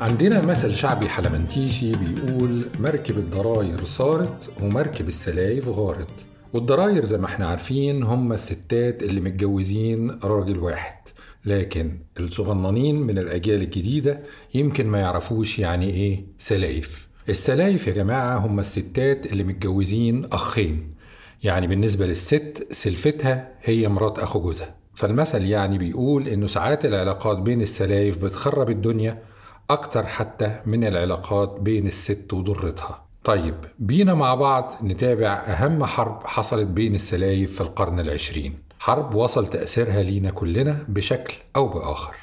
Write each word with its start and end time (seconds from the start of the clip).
عندنا 0.00 0.46
مثل 0.46 0.74
شعبي 0.74 1.08
حلمنتيشي 1.08 1.92
بيقول 1.92 2.64
مركب 2.80 3.18
الضراير 3.18 3.84
صارت 3.84 4.50
ومركب 4.62 5.08
السلايف 5.08 5.68
غارت 5.68 6.26
والضراير 6.52 7.04
زي 7.04 7.18
ما 7.18 7.26
إحنا 7.26 7.46
عارفين 7.46 8.02
هم 8.02 8.32
الستات 8.32 9.02
اللي 9.02 9.20
متجوزين 9.20 10.10
راجل 10.24 10.58
واحد 10.58 11.08
لكن 11.44 11.98
الصغننين 12.20 13.00
من 13.00 13.18
الأجيال 13.18 13.62
الجديدة 13.62 14.20
يمكن 14.54 14.86
ما 14.86 14.98
يعرفوش 15.00 15.58
يعني 15.58 15.86
إيه 15.90 16.24
سلايف. 16.38 17.11
السلايف 17.28 17.86
يا 17.86 17.92
جماعة 17.92 18.36
هم 18.38 18.60
الستات 18.60 19.26
اللي 19.26 19.44
متجوزين 19.44 20.24
أخين. 20.32 20.94
يعني 21.42 21.66
بالنسبة 21.66 22.06
للست 22.06 22.66
سلفتها 22.70 23.48
هي 23.62 23.88
مرات 23.88 24.18
أخو 24.18 24.40
جوزها. 24.40 24.74
فالمثل 24.94 25.44
يعني 25.44 25.78
بيقول 25.78 26.28
إنه 26.28 26.46
ساعات 26.46 26.84
العلاقات 26.84 27.38
بين 27.38 27.62
السلايف 27.62 28.24
بتخرب 28.24 28.70
الدنيا 28.70 29.22
أكتر 29.70 30.06
حتى 30.06 30.60
من 30.66 30.84
العلاقات 30.84 31.60
بين 31.60 31.86
الست 31.86 32.32
وضرتها. 32.32 33.04
طيب 33.24 33.54
بينا 33.78 34.14
مع 34.14 34.34
بعض 34.34 34.72
نتابع 34.82 35.28
أهم 35.32 35.84
حرب 35.84 36.26
حصلت 36.26 36.66
بين 36.66 36.94
السلايف 36.94 37.54
في 37.54 37.60
القرن 37.60 38.00
العشرين. 38.00 38.58
حرب 38.78 39.14
وصل 39.14 39.46
تأثيرها 39.46 40.02
لينا 40.02 40.30
كلنا 40.30 40.86
بشكل 40.88 41.34
أو 41.56 41.68
بآخر. 41.68 42.14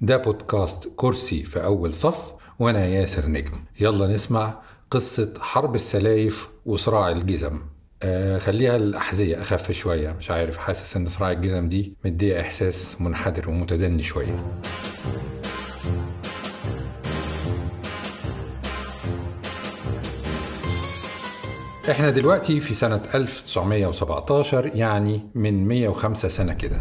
ده 0.00 0.16
بودكاست 0.16 0.88
كرسي 0.96 1.44
في 1.44 1.64
أول 1.64 1.94
صف. 1.94 2.34
وأنا 2.58 2.86
ياسر 2.86 3.26
نجم. 3.28 3.52
يلا 3.80 4.06
نسمع 4.06 4.62
قصة 4.90 5.34
حرب 5.40 5.74
السلايف 5.74 6.48
وصراع 6.66 7.10
الجزم. 7.10 7.60
آه 8.02 8.38
خليها 8.38 8.76
الأحذية 8.76 9.40
أخف 9.40 9.72
شوية. 9.72 10.12
مش 10.12 10.30
عارف 10.30 10.56
حاسس 10.56 10.96
إن 10.96 11.08
صراع 11.08 11.30
الجزم 11.32 11.68
دي 11.68 11.94
مدية 12.04 12.40
إحساس 12.40 13.00
منحدر 13.00 13.50
ومتدني 13.50 14.02
شوية. 14.02 14.36
إحنا 21.90 22.10
دلوقتي 22.10 22.60
في 22.60 22.74
سنة 22.74 23.00
1917 23.14 24.70
يعني 24.74 25.20
من 25.34 25.68
105 25.68 26.28
سنة 26.28 26.52
كده. 26.54 26.76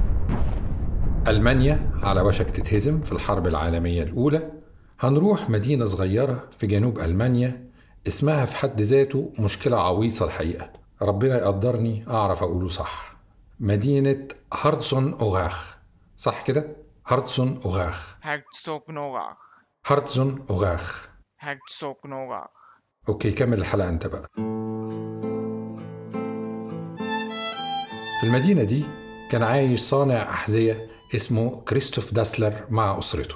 ألمانيا 1.28 1.92
على 2.04 2.22
وشك 2.22 2.50
تتهزم 2.50 3.02
في 3.02 3.12
الحرب 3.12 3.48
العالمية 3.48 4.04
الأولى. 4.04 4.62
هنروح 5.04 5.50
مدينة 5.50 5.86
صغيرة 5.86 6.50
في 6.58 6.68
جنوب 6.68 7.00
ألمانيا 7.00 7.70
اسمها 8.08 8.46
في 8.46 8.56
حد 8.56 8.82
ذاته 8.82 9.34
مشكلة 9.40 9.82
عويصة 9.82 10.26
الحقيقة. 10.26 10.72
ربنا 11.02 11.38
يقدرني 11.38 12.06
أعرف 12.09 12.44
أقوله 12.44 12.68
صح. 12.68 13.16
مدينة 13.59 14.28
هارتسون 14.54 15.14
أوغاخ. 15.14 15.78
صح 16.18 16.42
كده؟ 16.42 16.76
هارتسون 17.08 17.59
أوغاخ. 17.66 18.18
هارتسوغنوغاخ 18.24 19.38
هارتسون 19.88 20.46
أوغاخ. 20.50 21.09
هارتسوغنوغاخ 21.40 22.50
okay 23.09 23.32
كمل 23.31 23.59
الحلقة 23.59 23.90
أنت 23.90 24.08
بقى. 24.08 24.30
في 28.20 28.24
المدينة 28.28 28.64
دي 28.64 28.86
كان 29.31 29.44
عايش 29.44 29.80
صانع 29.80 30.22
أحذية 30.22 30.88
اسمه 31.16 31.62
كريستوف 31.62 32.14
داسلر 32.14 32.54
مع 32.70 32.98
أسرته. 32.98 33.36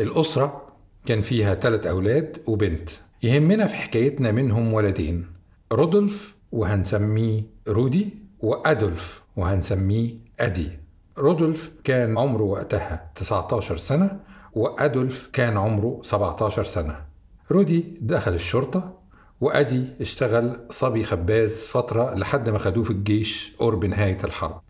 الأسرة 0.00 0.65
كان 1.06 1.22
فيها 1.22 1.54
ثلاث 1.54 1.86
أولاد 1.86 2.36
وبنت. 2.46 2.90
يهمنا 3.22 3.66
في 3.66 3.76
حكايتنا 3.76 4.32
منهم 4.32 4.72
ولدين. 4.72 5.26
رودولف 5.72 6.36
وهنسميه 6.52 7.42
رودي 7.68 8.08
وأدولف 8.40 9.22
وهنسميه 9.36 10.14
أدي. 10.40 10.70
رودولف 11.18 11.72
كان 11.84 12.18
عمره 12.18 12.42
وقتها 12.42 13.10
19 13.14 13.76
سنة 13.76 14.20
وأدولف 14.52 15.30
كان 15.32 15.56
عمره 15.56 16.00
17 16.02 16.64
سنة. 16.64 17.04
رودي 17.50 17.98
دخل 18.00 18.34
الشرطة 18.34 18.98
وأدي 19.40 19.84
اشتغل 20.00 20.60
صبي 20.70 21.02
خباز 21.02 21.66
فترة 21.66 22.14
لحد 22.14 22.50
ما 22.50 22.58
خدوه 22.58 22.84
في 22.84 22.90
الجيش 22.90 23.56
قرب 23.58 23.84
نهاية 23.84 24.18
الحرب. 24.24 24.60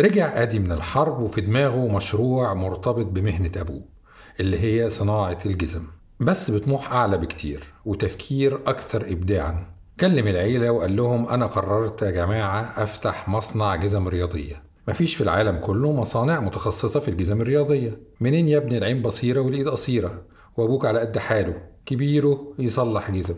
رجع 0.00 0.42
أدي 0.42 0.58
من 0.58 0.72
الحرب 0.72 1.20
وفي 1.20 1.40
دماغه 1.40 1.88
مشروع 1.88 2.54
مرتبط 2.54 3.06
بمهنة 3.06 3.52
أبوه. 3.56 3.93
اللي 4.40 4.60
هي 4.60 4.90
صناعة 4.90 5.38
الجزم 5.46 5.82
بس 6.20 6.50
بطموح 6.50 6.92
أعلى 6.92 7.18
بكتير 7.18 7.64
وتفكير 7.84 8.54
أكثر 8.66 9.12
إبداعا. 9.12 9.66
كلم 10.00 10.28
العيلة 10.28 10.70
وقال 10.70 10.96
لهم 10.96 11.28
أنا 11.28 11.46
قررت 11.46 12.02
يا 12.02 12.10
جماعة 12.10 12.62
أفتح 12.76 13.28
مصنع 13.28 13.76
جزم 13.76 14.08
رياضية. 14.08 14.62
مفيش 14.88 15.14
في 15.14 15.20
العالم 15.20 15.58
كله 15.58 15.92
مصانع 15.92 16.40
متخصصة 16.40 17.00
في 17.00 17.08
الجزم 17.08 17.40
الرياضية. 17.40 17.98
منين 18.20 18.48
يا 18.48 18.58
ابني 18.58 18.78
العين 18.78 19.02
بصيرة 19.02 19.40
والإيد 19.40 19.68
قصيرة؟ 19.68 20.22
وأبوك 20.56 20.86
على 20.86 21.00
قد 21.00 21.18
حاله. 21.18 21.54
كبيره 21.86 22.54
يصلح 22.58 23.10
جزم 23.10 23.34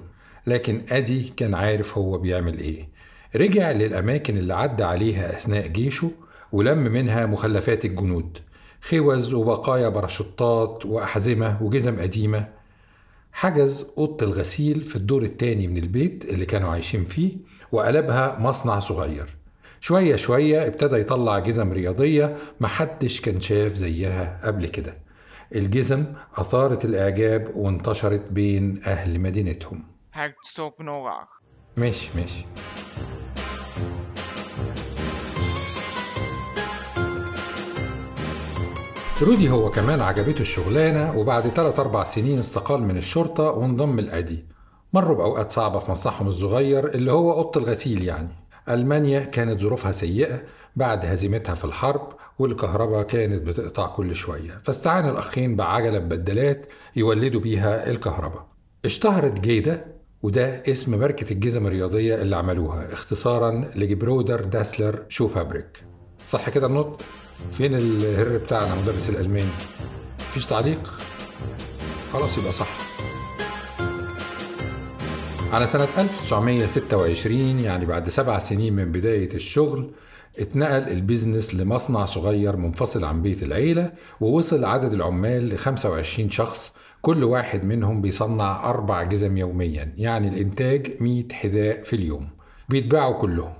لكن 0.46 0.82
أدي 0.90 1.32
كان 1.36 1.54
عارف 1.54 1.98
هو 1.98 2.18
بيعمل 2.18 2.58
إيه. 2.58 2.88
رجع 3.36 3.70
للأماكن 3.70 4.38
اللي 4.38 4.54
عدى 4.54 4.84
عليها 4.84 5.36
أثناء 5.36 5.66
جيشه 5.66 6.10
ولم 6.52 6.78
منها 6.78 7.26
مخلفات 7.26 7.84
الجنود. 7.84 8.38
خوذ 8.90 9.34
وبقايا 9.34 9.88
باراشوتات 9.88 10.86
وأحزمة 10.86 11.62
وجزم 11.62 12.00
قديمة. 12.00 12.48
حجز 13.32 13.86
أوضة 13.98 14.26
الغسيل 14.26 14.82
في 14.82 14.96
الدور 14.96 15.22
التاني 15.22 15.68
من 15.68 15.76
البيت 15.76 16.24
اللي 16.24 16.46
كانوا 16.46 16.70
عايشين 16.70 17.04
فيه 17.04 17.36
وقلبها 17.72 18.38
مصنع 18.38 18.80
صغير. 18.80 19.36
شوية 19.80 20.16
شوية 20.16 20.66
ابتدى 20.66 20.96
يطلع 20.96 21.38
جزم 21.38 21.72
رياضية 21.72 22.36
محدش 22.60 23.20
كان 23.20 23.40
شاف 23.40 23.72
زيها 23.72 24.40
قبل 24.44 24.66
كده. 24.66 24.98
الجزم 25.54 26.04
أثارت 26.36 26.84
الإعجاب 26.84 27.56
وانتشرت 27.56 28.30
بين 28.30 28.80
أهل 28.86 29.20
مدينتهم. 29.20 29.84
ماشي 31.76 32.08
ماشي. 32.16 32.44
رودي 39.22 39.50
هو 39.50 39.70
كمان 39.70 40.00
عجبته 40.00 40.40
الشغلانة 40.40 41.18
وبعد 41.18 41.48
3 41.48 41.80
أربع 41.82 42.04
سنين 42.04 42.38
استقال 42.38 42.82
من 42.82 42.96
الشرطة 42.96 43.44
وانضم 43.44 44.00
لأدي. 44.00 44.44
مروا 44.92 45.16
بأوقات 45.16 45.50
صعبة 45.50 45.78
في 45.78 45.90
مصنعهم 45.90 46.26
الصغير 46.28 46.94
اللي 46.94 47.12
هو 47.12 47.32
أوضة 47.32 47.60
الغسيل 47.60 48.02
يعني. 48.02 48.28
ألمانيا 48.68 49.20
كانت 49.20 49.60
ظروفها 49.60 49.92
سيئة 49.92 50.42
بعد 50.76 51.06
هزيمتها 51.06 51.54
في 51.54 51.64
الحرب 51.64 52.08
والكهرباء 52.38 53.02
كانت 53.02 53.42
بتقطع 53.42 53.86
كل 53.86 54.14
شوية. 54.16 54.60
فاستعان 54.62 55.08
الأخين 55.08 55.56
بعجلة 55.56 55.98
ببدلات 55.98 56.66
يولدوا 56.96 57.40
بيها 57.40 57.90
الكهرباء. 57.90 58.46
اشتهرت 58.84 59.40
جيدة 59.40 59.84
وده 60.22 60.62
اسم 60.68 60.98
ماركة 60.98 61.32
الجزم 61.32 61.66
الرياضية 61.66 62.14
اللي 62.14 62.36
عملوها 62.36 62.92
اختصارا 62.92 63.64
لجبرودر 63.76 64.44
داسلر 64.44 65.04
شو 65.08 65.28
فابريك 65.28 65.84
صح 66.26 66.50
كده 66.50 66.66
النطق؟ 66.66 67.02
فين 67.52 67.74
الهر 67.74 68.38
بتاعنا 68.38 68.74
مدرس 68.74 69.10
الألماني؟ 69.10 69.50
مفيش 70.20 70.46
تعليق؟ 70.46 70.90
خلاص 72.12 72.38
يبقى 72.38 72.52
صح 72.52 72.68
على 75.52 75.66
سنة 75.66 75.88
1926 75.98 77.40
يعني 77.60 77.86
بعد 77.86 78.08
سبع 78.08 78.38
سنين 78.38 78.72
من 78.76 78.92
بداية 78.92 79.34
الشغل 79.34 79.90
اتنقل 80.38 80.88
ال 80.88 80.96
business 80.96 81.54
لمصنع 81.54 82.04
صغير 82.04 82.56
منفصل 82.56 83.04
عن 83.04 83.22
بيت 83.22 83.42
العيلة 83.42 83.92
ووصل 84.20 84.64
عدد 84.64 84.92
العمال 84.92 85.48
ل 85.48 85.58
25 85.58 86.30
شخص 86.30 86.74
كل 87.02 87.24
واحد 87.24 87.64
منهم 87.64 88.02
بيصنع 88.02 88.70
أربع 88.70 89.02
جزم 89.02 89.36
يوميا 89.36 89.92
يعني 89.96 90.28
الإنتاج 90.28 90.86
100 91.00 91.24
حذاء 91.32 91.82
في 91.82 91.96
اليوم 91.96 92.28
بيتباعوا 92.68 93.20
كلهم 93.20 93.52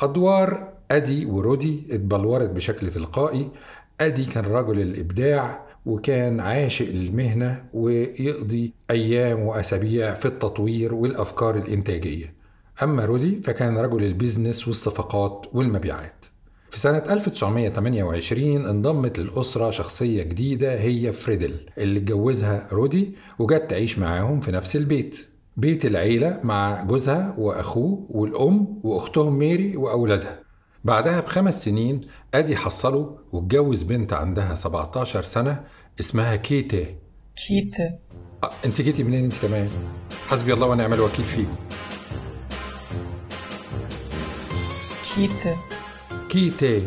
أدوار 0.00 0.71
أدي 0.92 1.26
ورودي 1.26 1.84
اتبلورت 1.90 2.50
بشكل 2.50 2.90
تلقائي. 2.90 3.50
أدي 4.00 4.24
كان 4.24 4.44
رجل 4.44 4.80
الإبداع 4.80 5.66
وكان 5.86 6.40
عاشق 6.40 6.86
للمهنة 6.86 7.64
ويقضي 7.74 8.72
أيام 8.90 9.40
وأسابيع 9.40 10.14
في 10.14 10.26
التطوير 10.26 10.94
والأفكار 10.94 11.56
الإنتاجية. 11.56 12.34
أما 12.82 13.04
رودي 13.04 13.40
فكان 13.44 13.78
رجل 13.78 14.04
ال 14.04 14.11
business 14.11 14.68
والصفقات 14.68 15.46
والمبيعات. 15.52 16.24
في 16.70 16.78
سنة 16.78 17.02
1928 17.10 18.66
انضمت 18.66 19.18
للأسرة 19.18 19.70
شخصية 19.70 20.22
جديدة 20.22 20.80
هي 20.80 21.12
فريدل 21.12 21.54
اللي 21.78 21.98
اتجوزها 21.98 22.68
رودي 22.72 23.14
وجت 23.38 23.70
تعيش 23.70 23.98
معاهم 23.98 24.40
في 24.40 24.52
نفس 24.52 24.76
البيت. 24.76 25.26
بيت 25.56 25.84
العيلة 25.84 26.40
مع 26.42 26.82
جوزها 26.84 27.34
وأخوه 27.38 28.06
والأم 28.10 28.80
وأختهم 28.82 29.38
ميري 29.38 29.76
وأولادها. 29.76 30.41
بعدها 30.84 31.20
بخمس 31.20 31.64
سنين 31.64 32.00
أدي 32.34 32.56
حصله 32.56 33.18
واتجوز 33.32 33.82
بنت 33.82 34.12
عندها 34.12 34.54
17 34.54 35.22
سنة 35.22 35.64
اسمها 36.00 36.36
كيتي. 36.36 36.94
كيتي. 37.48 37.98
أه 38.44 38.50
أنت 38.64 38.80
جيتي 38.80 39.02
منين 39.02 39.24
أنت 39.24 39.34
كمان؟ 39.42 39.68
حسبي 40.26 40.52
الله 40.52 40.66
ونعم 40.66 40.92
الوكيل 40.92 41.24
فيكم. 41.24 41.56
Kiete, 45.12 45.48
كيتي. 46.28 46.86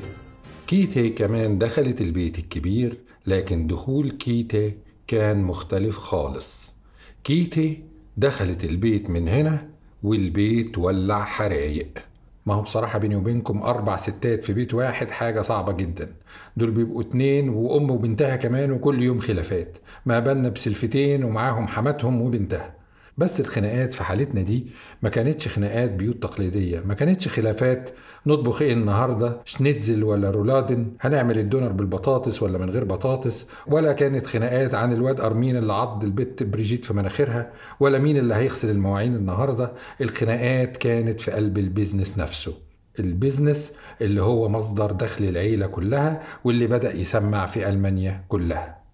كيتي 0.67 1.09
كمان 1.09 1.57
دخلت 1.57 2.01
البيت 2.01 2.39
الكبير 2.39 2.97
لكن 3.25 3.67
دخول 3.67 4.11
كيتي 4.11 4.77
كان 5.07 5.43
مختلف 5.43 5.97
خالص. 5.97 6.75
كيتي 7.23 7.83
دخلت 8.17 8.63
البيت 8.63 9.09
من 9.09 9.27
هنا 9.27 9.69
والبيت 10.03 10.77
ولع 10.77 11.23
حرايق 11.23 11.99
ما 12.45 12.53
هو 12.53 12.61
بصراحة 12.61 12.99
بيني 12.99 13.15
وبينكم 13.15 13.63
أربع 13.63 13.95
ستات 13.95 14.43
في 14.43 14.53
بيت 14.53 14.73
واحد 14.73 15.11
حاجة 15.11 15.41
صعبة 15.41 15.71
جدا. 15.73 16.13
دول 16.57 16.71
بيبقوا 16.71 17.01
اتنين 17.01 17.49
وأم 17.49 17.91
وبنتها 17.91 18.35
كمان 18.35 18.71
وكل 18.71 19.03
يوم 19.03 19.19
خلافات. 19.19 19.77
ما 20.05 20.19
بالنا 20.19 20.49
بسلفتين 20.49 21.23
ومعاهم 21.23 21.67
حماتهم 21.67 22.21
وبنتها. 22.21 22.84
بس 23.17 23.39
الخناقات 23.39 23.93
في 23.93 24.03
حالتنا 24.03 24.41
دي 24.41 24.67
ما 25.01 25.09
كانتش 25.09 25.47
خناقات 25.47 25.91
بيوت 25.91 26.23
تقليدية 26.23 26.79
ما 26.79 26.93
كانتش 26.93 27.27
خلافات 27.27 27.89
نطبخ 28.27 28.61
إيه 28.61 28.73
النهاردة 28.73 29.41
شنيتزل 29.45 30.03
ولا 30.03 30.31
رولادن 30.31 30.91
هنعمل 31.01 31.39
الدونر 31.39 31.71
بالبطاطس 31.71 32.43
ولا 32.43 32.57
من 32.57 32.69
غير 32.69 32.83
بطاطس 32.83 33.45
ولا 33.67 33.93
كانت 33.93 34.25
خناقات 34.27 34.73
عن 34.75 34.93
الواد 34.93 35.19
أرمين 35.19 35.57
اللي 35.57 35.73
عض 35.73 36.03
البت 36.03 36.43
بريجيت 36.43 36.85
في 36.85 36.93
مناخيرها 36.93 37.51
ولا 37.79 37.99
مين 37.99 38.17
اللي 38.17 38.35
هيغسل 38.35 38.69
المواعين 38.69 39.15
النهاردة 39.15 39.71
الخناقات 40.01 40.77
كانت 40.77 41.21
في 41.21 41.31
قلب 41.31 41.57
ال 41.57 41.64
business 41.64 42.17
نفسه. 42.17 42.53
ال 42.99 43.08
business 43.08 43.73
اللي 44.01 44.21
هو 44.21 44.49
مصدر 44.49 44.91
دخل 44.91 45.23
العيلة 45.23 45.67
كلها 45.67 46.21
واللي 46.43 46.67
بدأ 46.67 46.93
يسمع 46.95 47.45
في 47.45 47.69
ألمانيا 47.69 48.23
كلها. 48.27 48.84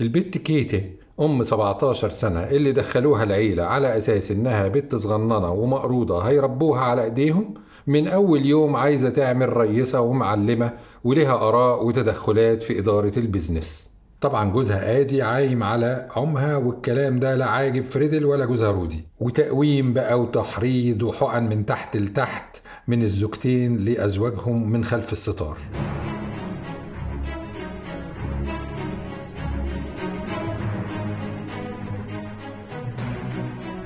البت 0.00 0.38
كيتي 0.38 0.92
أم 1.20 1.42
17 1.42 2.08
سنة 2.08 2.40
اللي 2.40 2.72
دخلوها 2.72 3.22
العيلة 3.22 3.62
على 3.62 3.96
أساس 3.96 4.30
إنها 4.30 4.68
بنت 4.68 4.94
صغننة 4.94 5.52
ومقروضة 5.52 6.20
هيربوها 6.22 6.80
على 6.80 7.04
إيديهم؟ 7.04 7.54
من 7.86 8.08
أول 8.08 8.46
يوم 8.46 8.76
عايزة 8.76 9.10
تعمل 9.10 9.56
ريسة 9.56 10.00
ومعلمة 10.00 10.72
ولها 11.04 11.32
آراء 11.48 11.86
وتدخلات 11.86 12.62
في 12.62 12.78
إدارة 12.78 13.12
ال 13.16 13.24
business 13.24 13.90
طبعا 14.20 14.52
جوزها 14.52 15.00
آدي 15.00 15.22
عايم 15.22 15.62
على 15.62 16.08
عمها 16.16 16.56
والكلام 16.56 17.18
ده 17.20 17.34
لا 17.34 17.46
عاجب 17.46 17.84
فريدل 17.84 18.24
ولا 18.24 18.44
جوزها 18.44 18.70
رودي. 18.70 19.04
وتقويم 19.20 19.92
بقى 19.92 20.20
وتحريض 20.20 21.02
وحقن 21.02 21.42
من 21.42 21.66
تحت 21.66 21.96
لتحت 21.96 22.56
من 22.88 23.02
الزوجتين 23.02 23.76
لأزواجهم 23.76 24.70
من 24.72 24.84
خلف 24.84 25.12
الستار. 25.12 25.56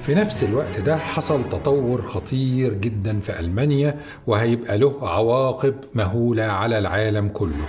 في 0.06 0.14
نفس 0.14 0.44
الوقت 0.44 0.80
ده 0.80 0.96
حصل 0.96 1.48
تطور 1.48 2.02
خطير 2.02 2.74
جدا 2.74 3.20
في 3.20 3.40
ألمانيا 3.40 4.00
وهيبقى 4.26 4.78
له 4.78 5.08
عواقب 5.08 5.74
مهولة 5.94 6.42
على 6.42 6.78
العالم 6.78 7.28
كله. 7.28 7.68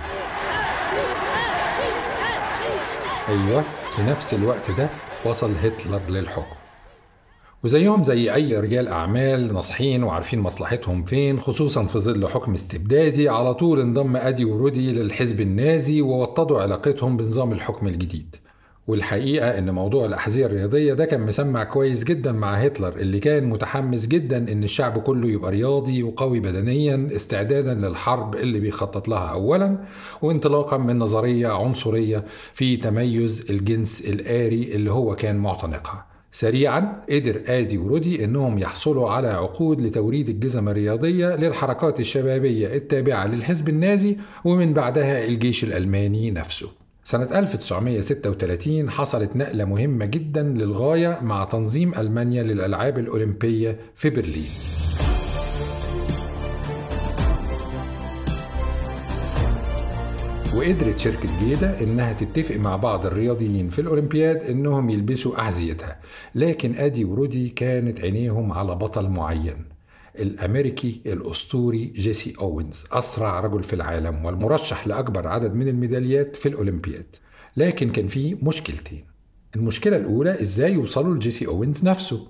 أيوة 3.28 3.64
في 3.96 4.02
نفس 4.02 4.34
الوقت 4.34 4.70
ده 4.70 4.88
وصل 5.24 5.52
هتلر 5.62 6.00
للحكم. 6.08 6.56
وزيهم 7.64 8.04
زي 8.04 8.34
أي 8.34 8.56
رجال 8.60 8.88
أعمال 8.88 9.54
ناصحين 9.54 10.02
وعارفين 10.02 10.38
مصلحتهم 10.38 11.04
فين 11.04 11.40
خصوصا 11.40 11.86
في 11.86 11.98
ظل 11.98 12.28
حكم 12.28 12.54
استبدادي 12.54 13.28
على 13.28 13.54
طول 13.54 13.80
انضم 13.80 14.16
أدي 14.16 14.44
ورودي 14.44 14.92
للحزب 14.92 15.40
النازي 15.40 16.02
ووطدوا 16.02 16.62
علاقتهم 16.62 17.16
بنظام 17.16 17.52
الحكم 17.52 17.86
الجديد. 17.86 18.36
والحقيقة 18.86 19.58
إن 19.58 19.70
موضوع 19.70 20.06
الأحذية 20.06 20.46
الرياضية 20.46 20.94
ده 20.94 21.04
كان 21.04 21.20
مسمع 21.20 21.64
كويس 21.64 22.04
جدا 22.04 22.32
مع 22.32 22.54
هتلر 22.54 22.96
اللي 22.96 23.18
كان 23.20 23.44
متحمس 23.44 24.06
جدا 24.06 24.52
إن 24.52 24.62
الشعب 24.64 24.98
كله 24.98 25.28
يبقى 25.28 25.50
رياضي 25.50 26.02
وقوي 26.02 26.40
بدنيا 26.40 27.08
استعدادا 27.16 27.74
للحرب 27.74 28.34
اللي 28.34 28.60
بيخطط 28.60 29.08
لها 29.08 29.28
أولا 29.28 29.78
وانطلاقا 30.22 30.76
من 30.76 30.98
نظرية 30.98 31.48
عنصرية 31.48 32.24
في 32.54 32.76
تميز 32.76 33.46
الجنس 33.50 34.00
الآري 34.00 34.74
اللي 34.74 34.90
هو 34.92 35.14
كان 35.16 35.36
معتنقها. 35.36 36.06
سريعا 36.30 37.02
قدر 37.10 37.40
آدي 37.46 37.78
ورودي 37.78 38.24
إنهم 38.24 38.58
يحصلوا 38.58 39.10
على 39.10 39.28
عقود 39.28 39.80
لتوريد 39.80 40.28
الجزم 40.28 40.68
الرياضية 40.68 41.36
للحركات 41.36 42.00
الشبابية 42.00 42.74
التابعة 42.74 43.26
للحزب 43.26 43.68
النازي 43.68 44.16
ومن 44.44 44.72
بعدها 44.74 45.24
الجيش 45.26 45.64
الألماني 45.64 46.30
نفسه. 46.30 46.85
سنة 47.08 47.38
1936 47.38 48.90
حصلت 48.90 49.36
نقلة 49.36 49.64
مهمة 49.64 50.04
جدا 50.04 50.42
للغاية 50.42 51.18
مع 51.22 51.44
تنظيم 51.44 51.94
ألمانيا 51.94 52.42
للألعاب 52.42 52.98
الأولمبية 52.98 53.78
في 53.94 54.10
برلين. 54.10 54.50
وقدرت 60.56 60.98
شركة 60.98 61.28
جيدا 61.38 61.80
إنها 61.80 62.12
تتفق 62.12 62.56
مع 62.56 62.76
بعض 62.76 63.06
الرياضيين 63.06 63.68
في 63.68 63.80
الأولمبياد 63.80 64.36
إنهم 64.36 64.90
يلبسوا 64.90 65.40
أحذيتها 65.40 66.00
لكن 66.34 66.74
أدي 66.74 67.04
ورودي 67.04 67.48
كانت 67.48 68.00
عينيهم 68.00 68.52
على 68.52 68.74
بطل 68.74 69.08
معين. 69.08 69.75
الأمريكي 70.18 71.00
الأسطوري 71.06 71.84
جيسي 71.84 72.34
أوينز 72.40 72.84
أسرع 72.92 73.40
رجل 73.40 73.62
في 73.62 73.72
العالم 73.72 74.24
والمرشح 74.24 74.86
لأكبر 74.86 75.28
عدد 75.28 75.54
من 75.54 75.68
الميداليات 75.68 76.36
في 76.36 76.48
الأولمبياد. 76.48 77.16
لكن 77.56 77.90
كان 77.90 78.08
في 78.08 78.36
مشكلتين. 78.42 79.04
المشكلة 79.56 79.96
الأولى 79.96 80.40
إزاي 80.40 80.72
يوصلوا 80.72 81.14
لجيسي 81.14 81.46
أوينز 81.46 81.84
نفسه. 81.84 82.26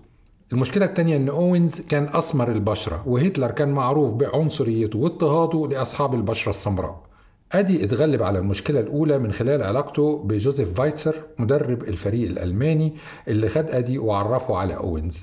المشكلة 0.52 0.84
التانية 0.84 1.16
إن 1.16 1.28
أوينز 1.28 1.80
كان 1.80 2.08
أسمر 2.12 2.52
البشرة 2.52 3.08
وهتلر 3.08 3.50
كان 3.50 3.68
معروف 3.68 4.14
بعنصريته 4.14 4.98
واضطهاده 4.98 5.68
لأصحاب 5.76 6.14
البشرة 6.14 6.50
السمراء. 6.50 7.06
أدي 7.52 7.84
اتغلب 7.84 8.22
على 8.22 8.38
المشكلة 8.38 8.80
الأولى 8.80 9.18
من 9.18 9.32
خلال 9.32 9.62
علاقته 9.62 10.18
بجوزيف 10.18 10.74
فايتسر 10.74 11.14
مدرب 11.38 11.82
الفريق 11.82 12.28
الألماني 12.30 12.94
اللي 13.28 13.48
خد 13.48 13.70
أدي 13.70 13.98
وعرفه 13.98 14.56
على 14.56 14.76
أوينز. 14.76 15.18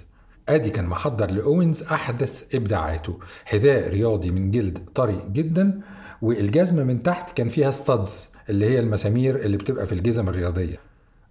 آدي 0.50 0.70
كان 0.70 0.86
محضر 0.86 1.32
لأوينز 1.32 1.84
أحدث 1.84 2.56
إبداعاته. 2.56 3.20
حذاء 3.46 3.90
رياضي 3.90 4.32
من 4.32 4.52
جلد 4.52 4.80
طري 4.96 5.24
جدا 5.32 5.80
والجزمة 6.22 6.84
من 6.84 7.04
تحت 7.04 7.38
كان 7.38 7.50
فيها 7.50 7.72
studs 7.72 8.30
اللي 8.50 8.66
هي 8.66 8.80
المسامير 8.80 9.36
اللي 9.36 9.58
بتبقى 9.58 9.86
في 9.86 9.92
الجزم 9.94 10.30
الرياضية. 10.30 10.80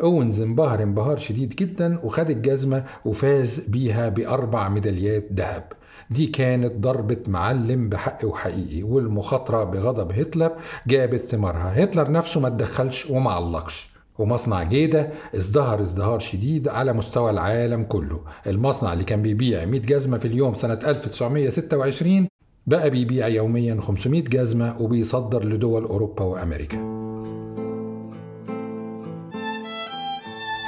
أوينز 0.02 0.40
انبهر 0.40 0.82
انبهار 0.82 1.18
شديد 1.18 1.54
جدا 1.54 1.98
وخد 2.02 2.30
الجزمة 2.30 2.84
وفاز 3.04 3.60
بيها 3.60 4.08
بأربع 4.08 4.68
ميداليات 4.68 5.28
ذهب. 5.32 5.64
دي 6.10 6.26
كانت 6.26 6.72
ضربة 6.76 7.22
معلم 7.26 7.88
بحق 7.88 8.24
وحقيقي 8.24 8.82
والمخاطرة 8.82 9.64
بغضب 9.64 10.12
هتلر 10.12 10.52
جابت 10.86 11.20
ثمارها. 11.20 11.84
هتلر 11.84 12.10
نفسه 12.10 12.40
ما 12.40 12.48
تدخلش 12.48 13.10
وما 13.10 13.30
علقش. 13.30 13.91
ومصنع 14.18 14.62
جيدة 14.62 15.10
ازدهر 15.36 15.82
ازدهار 15.82 16.18
شديد 16.18 16.68
على 16.68 16.92
مستوى 16.92 17.30
العالم 17.30 17.82
كله. 17.84 18.20
المصنع 18.46 18.92
اللي 18.92 19.04
كان 19.04 19.22
بيبيع 19.22 19.64
100 19.64 19.80
جزمة 19.80 20.18
في 20.18 20.24
اليوم 20.28 20.54
سنة 20.54 20.78
1926 20.86 22.28
بقى 22.66 22.90
بيبيع 22.90 23.28
يوميا 23.28 23.80
500 23.80 24.22
جزمة 24.22 24.76
وبيصدر 24.82 25.44
لدول 25.44 25.84
أوروبا 25.84 26.24
وأمريكا. 26.24 27.02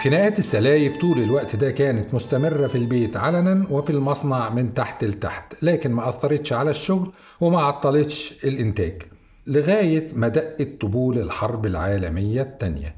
خناقات 0.05 0.39
السلايف 0.39 0.97
طول 1.01 1.19
الوقت 1.19 1.57
ده 1.57 1.71
كانت 1.71 2.15
مستمرة 2.15 2.67
في 2.67 2.75
البيت 2.79 3.17
علنا 3.17 3.67
وفي 3.71 3.91
المصنع 3.91 4.51
من 4.51 4.75
تحت 4.75 5.05
لتحت 5.05 5.55
لكن 5.63 5.93
ما 5.93 6.09
أثرتش 6.09 6.53
على 6.53 6.71
الشغل 6.71 7.13
وما 7.41 7.61
عطلتش 7.63 8.45
الإنتاج 8.45 9.03
لغاية 9.47 10.09
ما 10.15 10.29
دقت 10.29 10.69
طبول 10.81 11.19
الحرب 11.19 11.67
العالمية 11.67 12.43
الثانية 12.43 12.95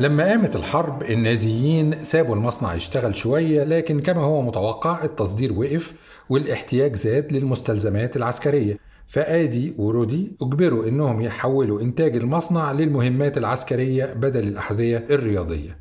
لما 0.00 0.24
قامت 0.24 0.56
الحرب 0.56 1.02
النازيين 1.02 2.04
سابوا 2.04 2.34
المصنع 2.34 2.74
يشتغل 2.74 3.16
شوية 3.16 3.64
لكن 3.64 4.00
كما 4.00 4.20
هو 4.20 4.42
متوقع 4.42 5.04
التصدير 5.04 5.52
وقف 5.52 5.94
والاحتياج 6.28 6.96
زاد 6.96 7.32
للمستلزمات 7.32 8.16
العسكرية. 8.16 8.78
فآدي 9.06 9.74
ورودي 9.78 10.32
أجبروا 10.42 10.88
إنهم 10.88 11.20
يحولوا 11.20 11.80
إنتاج 11.80 12.16
المصنع 12.16 12.72
للمهمات 12.72 13.38
العسكرية 13.38 14.04
بدل 14.14 14.48
الأحذية 14.48 15.06
الرياضية. 15.10 15.78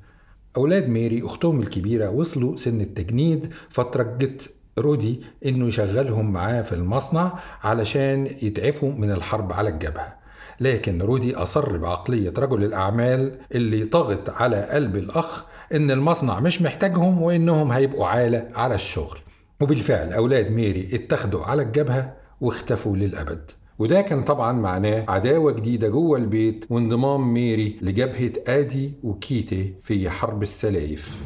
أولاد 0.58 0.88
ميري 0.88 1.26
أختهم 1.26 1.60
الكبيرة 1.60 2.10
وصلوا 2.10 2.58
سن 2.58 2.82
التجنيد 2.82 3.54
فترجت 3.70 4.50
رودي 4.78 5.22
إنه 5.46 5.68
يشغلهم 5.68 6.34
معاه 6.34 6.62
في 6.62 6.76
المصنع 6.76 7.40
علشان 7.64 8.26
يتعفوا 8.42 8.92
من 8.92 9.12
الحرب 9.12 9.54
على 9.54 9.70
الجبهة. 9.70 10.27
لكن 10.60 11.02
رودي 11.02 11.36
أصر 11.36 11.78
بعقلية 11.78 12.34
رجل 12.38 12.64
الأعمال 12.64 13.40
اللي 13.56 13.86
طغت 13.86 14.30
على 14.30 14.64
قلب 14.64 14.96
الأخ 14.96 15.44
إن 15.74 15.92
المصنع 15.92 16.40
مش 16.40 16.62
محتاجهم 16.62 17.22
وإنهم 17.22 17.72
هيبقوا 17.72 18.08
عالة 18.08 18.48
على 18.56 18.76
الشغل. 18.76 19.18
وبالفعل 19.62 20.14
أولاد 20.14 20.52
ميري 20.52 20.90
اتخدوا 20.94 21.44
على 21.44 21.62
الجبهة 21.62 22.14
واختفوا 22.42 22.98
للأبد. 22.98 23.52
وده 23.80 24.02
كان 24.02 24.24
طبعا 24.24 24.52
معناه 24.52 25.06
عداوة 25.08 25.52
جديدة 25.52 25.88
جوه 25.88 26.18
البيت 26.18 26.66
وانضمام 26.70 27.34
ميري 27.34 27.78
لجبهة 27.82 28.32
آدي 28.48 28.94
وكيتي 29.04 29.74
في 29.82 30.10
حرب 30.10 30.42
السلايف. 30.42 31.24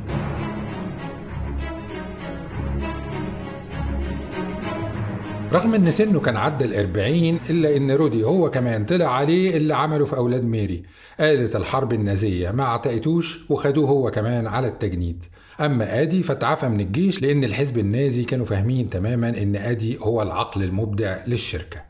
رغم 5.53 5.73
إن 5.75 5.91
سنه 5.91 6.19
كان 6.19 6.37
عدى 6.37 6.65
الأربعين 6.65 7.39
إلا 7.49 7.77
إن 7.77 7.91
رودي 7.91 8.23
هو 8.23 8.49
كمان 8.49 8.85
طلع 8.85 9.05
عليه 9.05 9.57
اللي 9.57 9.75
عمله 9.75 10.05
في 10.05 10.17
أولاد 10.17 10.45
ميري. 10.45 10.83
آلة 11.19 11.57
الحرب 11.57 11.93
النازية 11.93 12.51
ما 12.51 12.63
عتقتوش 12.63 13.39
وخدوه 13.49 13.89
هو 13.89 14.11
كمان 14.11 14.47
على 14.47 14.67
التجنيد. 14.67 15.23
أما 15.59 16.01
آدي 16.01 16.23
فاتعفى 16.23 16.69
من 16.69 16.79
الجيش 16.79 17.21
لأن 17.21 17.43
الحزب 17.43 17.77
النازي 17.77 18.23
كانوا 18.23 18.45
فاهمين 18.45 18.89
تماما 18.89 19.29
إن 19.29 19.55
آدي 19.55 19.97
هو 20.01 20.21
العقل 20.21 20.63
المبدع 20.63 21.17
للشركة. 21.27 21.81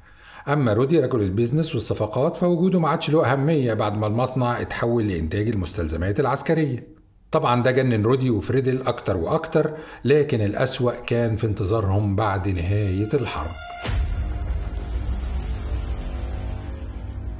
أما 0.48 0.74
رودي 0.74 1.00
رجل 1.00 1.22
ال 1.22 1.27
business 1.27 1.74
والصفقات 1.76 2.36
فوجوده 2.36 2.80
ما 2.80 2.90
عادش 2.90 3.10
له 3.10 3.32
أهمية 3.32 3.74
بعد 3.74 3.98
ما 3.98 4.08
المصنع 4.08 4.62
اتحول 4.62 5.08
لإنتاج 5.08 5.48
المستلزمات 5.48 6.20
العسكرية. 6.20 6.91
طبعا 7.32 7.64
ده 7.64 7.72
جنن 7.72 8.04
رودي 8.04 8.30
وفريدل 8.30 8.82
أكتر 8.82 9.18
وأكتر 9.18 9.72
لكن 10.06 10.42
الأسوأ 10.42 10.92
كان 11.08 11.36
في 11.36 11.48
انتظارهم 11.48 12.16
بعد 12.16 12.50
نهاية 12.50 13.10
الحرب. 13.14 13.52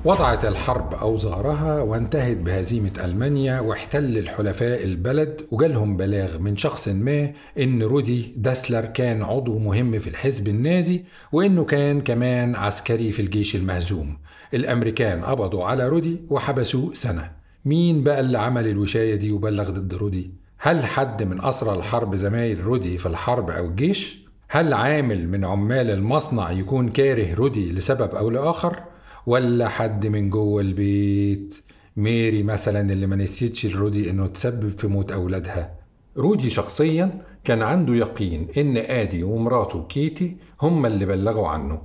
وضعت 0.06 0.46
الحرب 0.46 0.94
أوزارها 0.94 1.82
وانتهت 1.82 2.38
بهزيمة 2.38 2.92
ألمانيا 3.04 3.60
واحتل 3.60 4.18
الحلفاء 4.18 4.84
البلد 4.84 5.42
وجالهم 5.52 5.98
بلاغ 5.98 6.40
من 6.40 6.58
شخص 6.58 6.88
ما 6.88 7.32
إن 7.60 7.84
رودي 7.84 8.34
داسلر 8.38 8.86
كان 8.86 9.24
عضو 9.24 9.60
مهم 9.60 10.00
في 10.00 10.08
الحزب 10.08 10.48
النازي 10.48 11.04
وإنه 11.32 11.64
كان 11.64 12.02
كمان 12.02 12.56
عسكري 12.56 13.12
في 13.12 13.22
الجيش 13.22 13.56
المهزوم. 13.56 14.18
الأمريكان 14.54 15.24
قبضوا 15.24 15.66
على 15.66 15.90
رودي 15.90 16.22
وحبسوه 16.30 16.94
سنة. 16.94 17.41
مين 17.66 18.04
بقى 18.04 18.20
اللي 18.20 18.38
عمل 18.40 18.68
الوشاية 18.68 19.16
دي 19.16 19.32
وبلغ 19.32 19.70
ضد 19.70 19.94
رودي؟ 19.94 20.32
هل 20.58 20.86
حد 20.86 21.24
من 21.24 21.42
أسرى 21.44 21.76
الحرب 21.76 22.16
زمايل 22.16 22.64
رودي 22.64 22.98
في 22.98 23.06
الحرب 23.06 23.50
أو 23.50 23.66
الجيش؟ 23.66 24.22
هل 24.50 24.74
عامل 24.74 25.30
من 25.30 25.46
عمال 25.46 25.90
المصنع 25.92 26.52
يكون 26.52 26.90
كاره 26.90 27.34
رودي 27.36 27.72
لسبب 27.72 28.16
أو 28.16 28.30
لآخر؟ 28.30 28.84
ولا 29.26 29.68
حد 29.68 30.08
من 30.08 30.30
جوه 30.30 30.62
البيت 30.62 31.64
ميري 31.98 32.44
مثلا 32.44 32.94
اللي 32.94 33.08
ما 33.08 33.16
نسيتش 33.16 33.76
رودي 33.76 34.10
إنه 34.10 34.28
تسبب 34.28 34.70
في 34.70 34.88
موت 34.88 35.12
أولادها 35.12 35.76
رودي 36.18 36.50
شخصيا 36.50 37.22
كان 37.44 37.62
عنده 37.62 37.96
يقين 37.96 38.48
إن 38.58 38.78
آدي 38.78 39.24
ومراته 39.24 39.84
كيتي 39.84 40.38
هم 40.62 40.86
اللي 40.86 41.06
بلغوا 41.06 41.48
عنه 41.48 41.82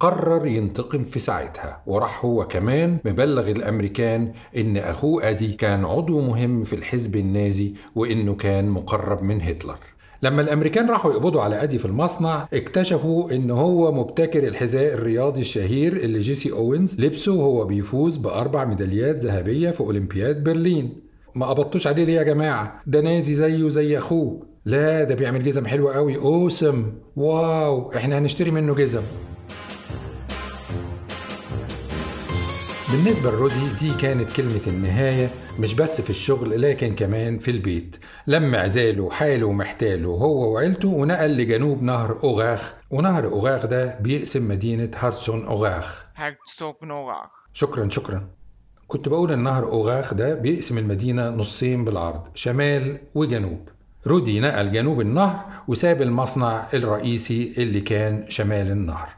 قرر 0.00 0.46
ينتقم 0.46 1.02
في 1.02 1.18
ساعتها. 1.18 1.82
وراح 1.86 2.24
هو 2.24 2.46
كمان 2.46 2.98
مبلغ 3.04 3.50
الأمريكان 3.50 4.32
إن 4.56 4.76
اخوه 4.76 5.30
آدي 5.30 5.52
كان 5.52 5.84
عضو 5.84 6.20
مهم 6.20 6.64
في 6.64 6.72
الحزب 6.76 7.16
النازي 7.16 7.74
وإنه 7.94 8.34
كان 8.34 8.68
مقرب 8.68 9.22
من 9.22 9.42
هتلر. 9.42 9.78
لما 10.22 10.42
الأمريكان 10.42 10.90
راحوا 10.90 11.12
يقبضوا 11.12 11.42
على 11.42 11.62
آدي 11.62 11.78
في 11.78 11.84
المصنع 11.84 12.48
اكتشفوا 12.54 13.30
إن 13.30 13.50
هو 13.50 13.92
مبتكر 13.92 14.48
الحذاء 14.48 14.94
الرياضي 14.94 15.40
الشهير 15.40 15.92
اللي 15.96 16.20
جيسي 16.20 16.52
أوينز 16.52 17.00
لبسه 17.00 17.32
وهو 17.32 17.64
بيفوز 17.64 18.16
بأربع 18.16 18.64
ميداليات 18.64 19.16
ذهبية 19.16 19.70
في 19.70 19.80
أولمبياد 19.80 20.44
برلين. 20.44 21.00
ما 21.34 21.46
قبضتوش 21.46 21.86
عليه 21.86 22.04
ليه 22.04 22.14
يا 22.14 22.22
جماعة؟ 22.22 22.82
ده 22.86 23.00
نازي 23.00 23.34
زيه 23.34 23.68
زي 23.68 23.98
أخوه. 23.98 24.40
لا 24.64 25.04
ده 25.04 25.14
بيعمل 25.14 25.42
جزم 25.42 25.66
حلوة 25.66 25.94
قوي. 25.94 26.16
أوسم. 26.16 26.92
واو 27.16 27.92
إحنا 27.96 28.18
هنشتري 28.18 28.50
منه 28.50 28.74
جزم. 28.74 29.02
بالنسبة 32.92 33.30
لرودي 33.30 33.68
دي 33.80 33.94
كانت 33.94 34.30
كلمة 34.30 34.60
النهاية 34.66 35.30
مش 35.58 35.74
بس 35.74 36.00
في 36.00 36.10
الشغل 36.10 36.62
لكن 36.62 36.94
كمان 36.94 37.38
في 37.38 37.50
البيت. 37.50 37.96
لما 38.26 38.58
عزاله 38.58 39.10
حاله 39.10 39.46
ومحتاله 39.46 40.08
هو 40.08 40.52
وعيلته 40.52 40.88
ونقل 40.88 41.36
لجنوب 41.36 41.82
نهر 41.82 42.18
أوغاخ. 42.24 42.74
ونهر 42.90 43.24
أوغاخ 43.24 43.66
ده 43.66 43.98
بيقسم 44.00 44.48
مدينة 44.48 44.90
هارسون 44.96 45.44
أوغاخ. 45.46 46.06
شكرا 47.52 47.88
شكرا. 47.88 48.28
كنت 48.88 49.08
بقول 49.08 49.32
النهر 49.32 49.64
أوغاخ 49.64 50.14
ده 50.14 50.34
بيقسم 50.34 50.78
المدينة 50.78 51.30
نصين 51.30 51.84
بالعرض 51.84 52.22
شمال 52.34 52.98
وجنوب. 53.14 53.68
رودي 54.06 54.40
نقل 54.40 54.70
جنوب 54.70 55.00
النهر 55.00 55.44
وساب 55.68 56.02
المصنع 56.02 56.64
الرئيسي 56.74 57.54
اللي 57.58 57.80
كان 57.80 58.24
شمال 58.28 58.70
النهر. 58.70 59.08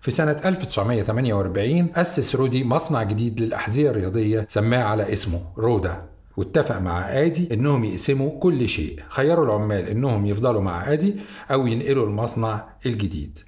في 0.00 0.10
سنة 0.10 0.36
1948 0.44 1.88
أسس 1.96 2.36
رودي 2.36 2.64
مصنع 2.64 3.02
جديد 3.02 3.40
للأحذية 3.40 3.90
الرياضية 3.90 4.46
سماه 4.48 4.82
على 4.82 5.12
اسمه 5.12 5.42
رودا. 5.58 6.02
واتفق 6.36 6.78
مع 6.78 7.08
آدي 7.08 7.54
إنهم 7.54 7.84
يقسموا 7.84 8.40
كل 8.40 8.68
شيء. 8.68 9.00
خيروا 9.08 9.44
العمال 9.44 9.88
إنهم 9.88 10.26
يفضلوا 10.26 10.60
مع 10.60 10.92
آدي 10.92 11.14
أو 11.50 11.66
ينقلوا 11.66 12.06
المصنع 12.06 12.68
الجديد. 12.86 13.38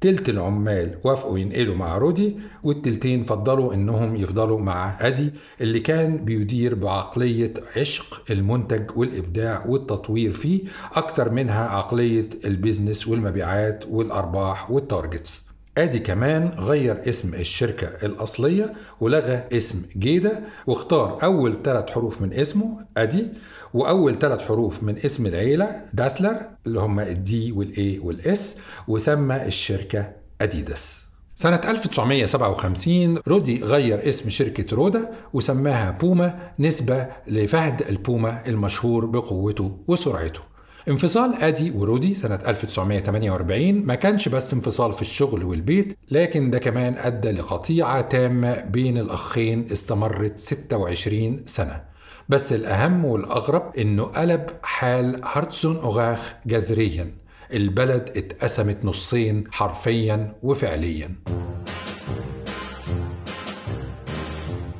تلت 0.00 0.28
العمال 0.28 0.98
وافقوا 1.04 1.38
ينقلوا 1.38 1.74
مع 1.74 1.98
رودي 1.98 2.36
والتلتين 2.62 3.22
فضلوا 3.22 3.74
إنهم 3.74 4.16
يفضلوا 4.16 4.60
مع 4.60 5.06
آدي 5.06 5.32
اللي 5.60 5.80
كان 5.80 6.16
بيدير 6.24 6.74
بعقلية 6.74 7.54
عشق 7.76 8.22
المنتج 8.30 8.90
والإبداع 8.96 9.66
والتطوير 9.66 10.32
فيه 10.32 10.60
أكتر 10.92 11.30
منها 11.30 11.68
عقلية 11.68 12.28
ال 12.44 12.51
business 12.51 13.08
والمبيعات 13.08 13.84
والأرباح 13.90 14.70
وال 14.70 14.85
targets. 14.85 15.47
آدي 15.78 15.98
كمان 15.98 16.48
غير 16.58 17.08
اسم 17.08 17.34
الشركة 17.34 18.06
الأصلية 18.06 18.72
ولغى 19.00 19.42
اسم 19.52 19.82
جيدا 19.96 20.44
واختار 20.66 21.18
أول 21.22 21.62
ثلاث 21.64 21.90
حروف 21.90 22.22
من 22.22 22.32
اسمه 22.32 22.86
آدي 22.96 23.28
وأول 23.74 24.18
ثلاث 24.18 24.48
حروف 24.48 24.82
من 24.82 24.98
اسم 24.98 25.26
العيلة 25.26 25.82
داسلر 25.92 26.40
اللي 26.66 26.80
هم 26.80 27.00
ال 27.00 27.26
D 27.26 27.52
وال 27.52 27.98
A 27.98 28.12
وال 28.12 28.41
S 28.41 28.56
وسمى 28.88 29.46
الشركة 29.46 30.12
آديداس. 30.40 31.06
سنة 31.34 31.60
1957 31.64 33.18
رودي 33.28 33.62
غير 33.62 34.08
اسم 34.08 34.30
شركة 34.30 34.76
رودا 34.76 35.10
وسماها 35.32 35.90
بوما 35.90 36.52
نسبة 36.58 37.06
لفهد 37.26 37.82
البوما 37.88 38.42
المشهور 38.46 39.06
بقوته 39.06 39.78
وسرعته. 39.88 40.40
انفصال 40.88 41.34
آدي 41.34 41.70
ورودي 41.70 42.14
سنة 42.14 42.38
1948 42.48 43.72
ما 43.86 43.94
كانش 43.94 44.28
بس 44.28 44.54
انفصال 44.54 44.92
في 44.92 45.00
الشغل 45.02 45.44
والبيت 45.44 45.98
لكن 46.10 46.50
ده 46.50 46.58
كمان 46.58 46.94
أدى 46.98 47.30
لقطيعة 47.30 48.00
تامة 48.00 48.60
بين 48.64 48.98
الأخين 48.98 49.66
استمرت 49.72 50.38
26 50.38 51.40
سنة. 51.46 51.80
بس 52.28 52.52
الأهم 52.52 53.04
والأغرب 53.04 53.76
إنه 53.78 54.02
قلب 54.02 54.46
حال 54.62 55.20
هارتسون 55.24 55.76
أوغاخ 55.76 56.34
جذريا. 56.46 57.12
البلد 57.52 58.10
اتقسمت 58.16 58.84
نصين 58.84 59.44
حرفيا 59.52 60.34
وفعليا. 60.42 61.10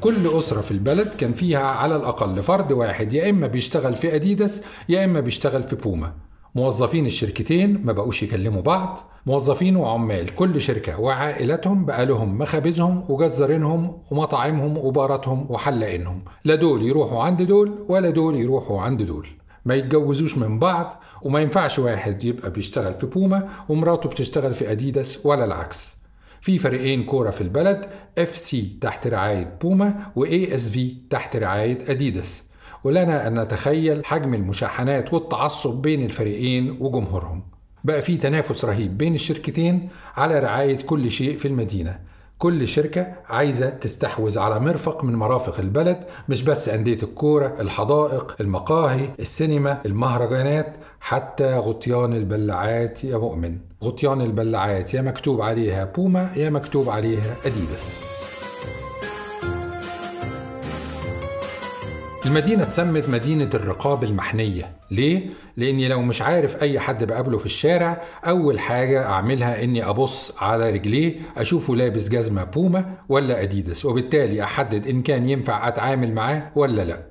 كل 0.00 0.38
أسرة 0.38 0.60
في 0.60 0.70
البلد 0.70 1.08
كان 1.14 1.32
فيها 1.32 1.66
على 1.66 1.96
الأقل 1.96 2.42
فرد 2.42 2.72
واحد 2.72 3.12
يا 3.12 3.30
إما 3.30 3.46
بيشتغل 3.46 3.96
في 3.96 4.14
أديداس 4.14 4.62
يا 4.88 5.04
إما 5.04 5.20
بيشتغل 5.20 5.62
في 5.62 5.76
بوما. 5.76 6.12
موظفين 6.54 7.06
الشركتين 7.06 7.84
ما 7.84 7.92
بقوش 7.92 8.22
يكلموا 8.22 8.62
بعض. 8.62 9.00
موظفين 9.26 9.76
وعمال 9.76 10.34
كل 10.34 10.60
شركة 10.60 11.00
وعائلاتهم 11.00 11.84
بقى 11.84 12.06
لهم 12.06 12.38
مخابزهم 12.38 13.04
وجزارينهم 13.08 14.02
ومطاعمهم 14.10 14.78
وباراتهم 14.78 15.46
وحلاقينهم. 15.50 16.24
لا 16.44 16.54
دول 16.54 16.82
يروحوا 16.82 17.22
عند 17.22 17.42
دول 17.42 17.86
ولا 17.88 18.10
دول 18.10 18.36
يروحوا 18.36 18.80
عند 18.80 19.02
دول. 19.02 19.28
ما 19.64 19.74
يتجوزوش 19.74 20.38
من 20.38 20.58
بعض 20.58 21.02
وما 21.22 21.40
ينفعش 21.40 21.78
واحد 21.78 22.24
يبقى 22.24 22.50
بيشتغل 22.50 22.94
في 22.94 23.06
بوما 23.06 23.48
ومراته 23.68 24.08
بتشتغل 24.08 24.54
في 24.54 24.70
أديداس 24.72 25.18
ولا 25.24 25.44
العكس. 25.44 25.97
في 26.40 26.58
فريقين 26.58 27.04
كورة 27.04 27.30
في 27.30 27.40
البلد 27.40 27.86
FC 28.18 28.78
تحت 28.80 29.06
رعاية 29.06 29.58
بوما 29.62 30.12
و 30.16 30.54
ASV 30.54 30.96
تحت 31.10 31.36
رعاية 31.36 31.78
أديداس. 31.88 32.44
ولنا 32.84 33.26
أن 33.26 33.40
نتخيل 33.40 34.04
حجم 34.04 34.34
المشاحنات 34.34 35.14
والتعصب 35.14 35.74
بين 35.82 36.04
الفريقين 36.04 36.70
وجمهورهم. 36.80 37.42
بقى 37.84 38.00
في 38.00 38.16
تنافس 38.16 38.64
رهيب 38.64 38.98
بين 38.98 39.14
الشركتين 39.14 39.88
على 40.16 40.38
رعاية 40.38 40.76
كل 40.76 41.10
شيء 41.10 41.36
في 41.36 41.48
المدينة. 41.48 41.98
كل 42.38 42.68
شركة 42.68 43.06
عايزة 43.26 43.70
تستحوذ 43.70 44.38
على 44.38 44.60
مرفق 44.60 45.04
من 45.04 45.14
مرافق 45.14 45.60
البلد 45.60 46.04
مش 46.28 46.42
بس 46.42 46.68
أندية 46.68 46.98
الكورة 47.02 47.56
الحدائق 47.60 48.36
المقاهي 48.40 49.10
السينما 49.20 49.80
المهرجانات 49.86 50.76
حتى 51.00 51.54
غطيان 51.56 52.12
البلاعات 52.12 53.04
يا 53.04 53.16
مؤمن. 53.18 53.58
غطيان 53.84 54.20
البلاعات 54.20 54.94
يا 54.94 55.02
مكتوب 55.02 55.40
عليها 55.40 55.84
بوما 55.84 56.30
يا 56.36 56.50
مكتوب 56.50 56.88
عليها 56.88 57.36
أديداس. 57.46 57.92
المدينة 62.26 62.62
اتسمت 62.62 63.08
مدينة 63.08 63.50
الرقاب 63.54 64.04
المحنية. 64.04 64.72
ليه؟ 64.90 65.26
لأني 65.56 65.88
لو 65.88 66.02
مش 66.02 66.22
عارف 66.22 66.62
أي 66.62 66.80
حد 66.80 67.04
بقابله 67.04 67.38
في 67.38 67.46
الشارع 67.46 68.02
أول 68.26 68.60
حاجة 68.60 69.06
أعملها 69.06 69.62
إني 69.62 69.88
أبص 69.88 70.32
على 70.38 70.70
رجليه 70.70 71.14
أشوفه 71.36 71.76
لابس 71.76 72.08
جزمة 72.08 72.44
بوما 72.44 72.94
ولا 73.08 73.42
أديداس 73.42 73.84
وبالتالي 73.84 74.42
أحدد 74.42 74.86
إن 74.86 75.02
كان 75.02 75.30
ينفع 75.30 75.68
أتعامل 75.68 76.14
معاه 76.14 76.50
ولا 76.56 76.82
لأ. 76.84 77.08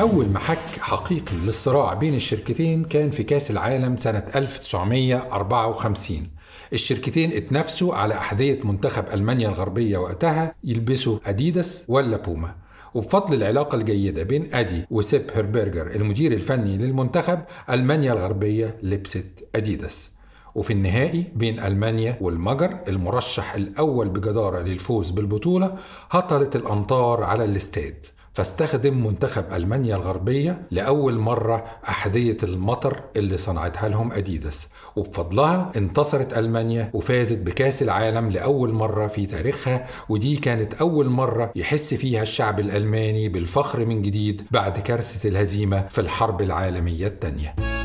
أول 0.00 0.28
محك 0.28 0.80
حقيقي 0.80 1.36
للصراع 1.36 1.94
بين 1.94 2.14
الشركتين 2.14 2.84
كان 2.84 3.10
في 3.10 3.22
كأس 3.22 3.50
العالم 3.50 3.96
سنة 3.96 4.24
1954 4.34 6.26
الشركتين 6.72 7.32
اتنافسوا 7.32 7.94
على 7.94 8.14
أحذية 8.14 8.60
منتخب 8.64 9.04
ألمانيا 9.14 9.48
الغربية 9.48 9.98
وقتها 9.98 10.54
يلبسوا 10.64 11.18
أديداس 11.26 11.84
ولا 11.88 12.16
بوما. 12.16 12.54
وبفضل 12.94 13.34
العلاقة 13.34 13.76
الجيدة 13.76 14.22
بين 14.22 14.54
أدي 14.54 14.86
وسيب 14.90 15.30
هيربرجر 15.34 15.86
المدير 15.90 16.32
الفني 16.32 16.76
للمنتخب 16.78 17.40
ألمانيا 17.70 18.12
الغربية 18.12 18.76
لبست 18.82 19.48
أديداس. 19.54 20.10
وفي 20.54 20.72
النهائي 20.72 21.24
بين 21.36 21.60
ألمانيا 21.60 22.18
والمجر 22.20 22.78
المرشح 22.88 23.54
الأول 23.54 24.08
بجدارة 24.08 24.62
للفوز 24.62 25.10
بالبطولة 25.10 25.76
هطلت 26.10 26.56
الأمطار 26.56 27.24
على 27.24 27.44
الاستاد. 27.44 28.04
فاستخدم 28.38 29.06
منتخب 29.06 29.44
ألمانيا 29.52 29.96
الغربية 29.96 30.62
لأول 30.70 31.18
مرة 31.18 31.64
أحذية 31.88 32.36
المطر 32.42 33.00
اللي 33.16 33.38
صنعتها 33.38 33.88
لهم 33.88 34.12
أديداس. 34.12 34.68
وبفضلها 34.96 35.72
انتصرت 35.76 36.38
ألمانيا 36.38 36.90
وفازت 36.94 37.38
بكأس 37.38 37.82
العالم 37.82 38.30
لأول 38.30 38.72
مرة 38.72 39.06
في 39.06 39.26
تاريخها 39.26 39.86
ودي 40.08 40.36
كانت 40.36 40.74
أول 40.74 41.08
مرة 41.08 41.52
يحس 41.56 41.94
فيها 41.94 42.22
الشعب 42.22 42.60
الألماني 42.60 43.28
بالفخر 43.28 43.84
من 43.84 44.02
جديد 44.02 44.42
بعد 44.50 44.78
كارثة 44.78 45.28
الهزيمة 45.28 45.86
في 45.88 46.00
الحرب 46.00 46.42
العالمية 46.42 47.06
الثانية. 47.06 47.77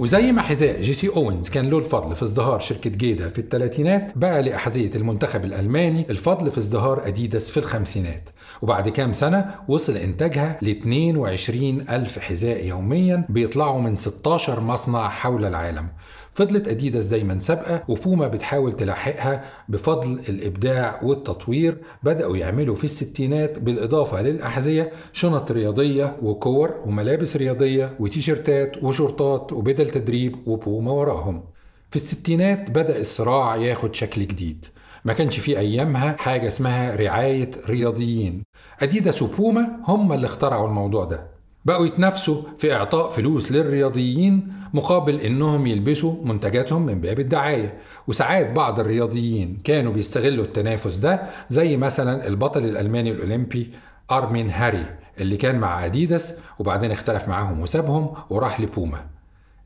وزي 0.00 0.32
ما 0.32 0.42
حذاء 0.42 0.80
جيسي 0.80 1.08
أوينز 1.08 1.48
كان 1.48 1.70
له 1.70 1.78
الفضل 1.78 2.16
في 2.16 2.22
ازدهار 2.22 2.60
شركة 2.60 2.90
جيدا 2.90 3.28
في 3.28 3.38
الثلاثينات 3.38 4.18
بقى 4.18 4.42
لأحذية 4.42 4.90
المنتخب 4.94 5.44
الألماني 5.44 6.06
الفضل 6.10 6.50
في 6.50 6.58
ازدهار 6.58 7.06
أديداس 7.06 7.50
في 7.50 7.56
الخمسينات. 7.56 8.30
وبعد 8.62 8.88
كام 8.88 9.12
سنة 9.12 9.54
وصل 9.68 9.96
إنتاجها 9.96 10.58
ل 10.62 10.68
22 10.68 11.80
ألف 11.90 12.18
حذاء 12.18 12.64
يوميا 12.66 13.24
بيطلعوا 13.28 13.80
من 13.80 13.96
16 13.96 14.60
مصنع 14.60 15.08
حول 15.08 15.44
العالم. 15.44 15.88
فضلت 16.34 16.68
أديداس 16.68 17.06
دايما 17.06 17.38
سابقة 17.38 17.82
وبوما 17.88 18.28
بتحاول 18.28 18.72
تلاحقها 18.72 19.44
بفضل 19.68 20.20
الإبداع 20.28 21.00
والتطوير 21.02 21.78
بدأوا 22.02 22.36
يعملوا 22.36 22.74
في 22.74 22.84
الستينات 22.84 23.58
بالإضافة 23.58 24.22
للأحذية 24.22 24.92
شنط 25.12 25.52
رياضية 25.52 26.16
وكور 26.22 26.74
وملابس 26.86 27.36
رياضية 27.36 27.96
وتيشيرتات 28.00 28.84
وشورتات 28.84 29.52
وبدل 29.52 29.90
تدريب 29.90 30.48
وبوما 30.48 30.92
وراهم. 30.92 31.44
في 31.90 31.96
الستينات 31.96 32.70
بدأ 32.70 32.98
الصراع 33.00 33.56
ياخد 33.56 33.94
شكل 33.94 34.26
جديد. 34.26 34.66
ما 35.04 35.12
كانش 35.12 35.40
في 35.40 35.58
أيامها 35.58 36.16
حاجة 36.16 36.46
اسمها 36.46 36.96
رعاية 36.96 37.50
رياضيين. 37.68 38.42
أديداس 38.80 39.22
وبوما 39.22 39.80
هم 39.88 40.12
اللي 40.12 40.26
اخترعوا 40.26 40.68
الموضوع 40.68 41.04
ده. 41.04 41.29
بقوا 41.64 41.86
يتنافسوا 41.86 42.42
في 42.58 42.72
إعطاء 42.74 43.10
فلوس 43.10 43.52
للرياضيين 43.52 44.52
مقابل 44.74 45.20
إنهم 45.20 45.66
يلبسوا 45.66 46.14
منتجاتهم 46.24 46.86
من 46.86 47.00
باب 47.00 47.20
الدعاية. 47.20 47.78
وساعات 48.08 48.50
بعض 48.50 48.80
الرياضيين 48.80 49.58
كانوا 49.64 49.92
بيستغلوا 49.92 50.44
التنافس 50.44 50.96
ده 50.96 51.22
زي 51.48 51.76
مثلا 51.76 52.26
البطل 52.26 52.64
الألماني 52.64 53.10
الأولمبي 53.10 53.70
أرمين 54.10 54.50
هاري 54.50 54.84
اللي 55.20 55.36
كان 55.36 55.58
مع 55.58 55.84
أديداس 55.84 56.38
وبعدين 56.58 56.90
اختلف 56.90 57.28
معاهم 57.28 57.60
وسابهم 57.60 58.14
وراح 58.30 58.60
لبوما. 58.60 59.06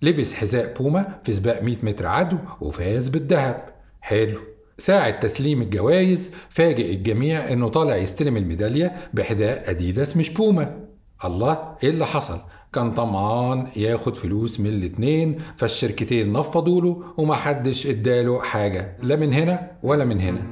لبس 0.03 0.35
حذاء 0.35 0.75
بوما 0.79 1.19
في 1.23 1.33
سباق 1.33 1.63
100 1.63 1.77
متر 1.83 2.07
عدو 2.07 2.37
وفاز 2.61 3.09
بالذهب. 3.09 3.69
حلو. 4.01 4.39
ساعة 4.79 5.21
تسليم 5.21 5.63
الجوائز 5.63 6.35
فاجئ 6.49 6.95
الجميع 6.95 7.53
إنه 7.53 7.69
طالع 7.69 7.97
يستلم 7.97 8.37
الميدالية 8.37 8.95
بحذاء 9.15 9.71
أديداس 9.71 10.17
مش 10.17 10.31
بوما. 10.31 10.85
الله 11.25 11.77
إيه 11.83 11.91
اللي 11.91 12.07
حصل؟ 12.07 12.39
كان 12.73 12.91
طمعان 12.93 13.67
ياخد 13.77 14.17
فلوس 14.17 14.61
من 14.61 14.67
الاتنين 14.67 15.39
فالشركتين 15.57 16.33
نفضوا 16.33 16.81
له 16.81 17.03
ومحدش 17.17 17.87
اداله 17.87 18.43
حاجة 18.43 18.97
لا 19.03 19.17
من 19.17 19.33
هنا 19.33 19.71
ولا 19.83 20.05
من 20.05 20.21
هنا. 20.21 20.43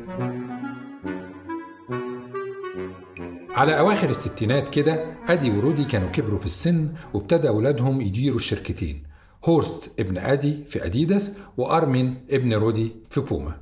على 3.54 3.78
أواخر 3.78 4.10
الستينات 4.10 4.68
كده 4.68 5.04
أدي 5.28 5.50
ورودي 5.50 5.84
كانوا 5.84 6.08
كبروا 6.08 6.38
في 6.38 6.46
السن 6.46 6.88
وابتدى 7.14 7.48
أولادهم 7.48 8.00
يديروا 8.00 8.36
الشركتين. 8.36 9.02
هورست 9.44 10.00
ابن 10.00 10.18
أدي 10.18 10.64
في 10.68 10.84
أديداس 10.84 11.36
وأرمين 11.56 12.26
ابن 12.30 12.54
رودي 12.54 12.92
في 13.10 13.20
بوما. 13.20 13.56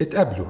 اتقابلوا. 0.00 0.46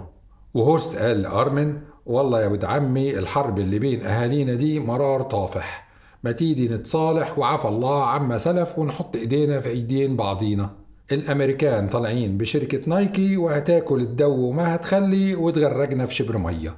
وهورست 0.55 0.97
قال 0.97 1.23
لأرمن 1.23 1.79
والله 2.07 2.43
يا 2.43 2.47
ولد 2.47 2.65
عمي 2.65 3.19
الحرب 3.19 3.59
اللي 3.59 3.79
بين 3.79 4.07
أهالينا 4.07 4.55
دي 4.55 4.81
مرار 4.81 5.23
طافح 5.23 5.86
ما 6.27 6.33
تيجي 6.33 6.69
نتصالح 6.69 7.39
وعفى 7.39 7.69
الله 7.69 8.05
عما 8.05 8.39
سلف 8.39 8.79
ونحط 8.79 9.17
إيدينا 9.17 9.61
في 9.61 9.69
ايدين 9.69 10.17
بعضينا. 10.17 10.71
الأمريكان 11.13 11.89
طالعين 11.89 12.39
بشركة 12.39 12.81
نايكي 12.87 13.37
وهتاكل 13.37 14.01
الدو 14.01 14.35
وما 14.35 14.75
هتخلي 14.75 15.35
وتغرقنا 15.35 16.07
في 16.07 16.15
شبر 16.15 16.39
مية. 16.39 16.77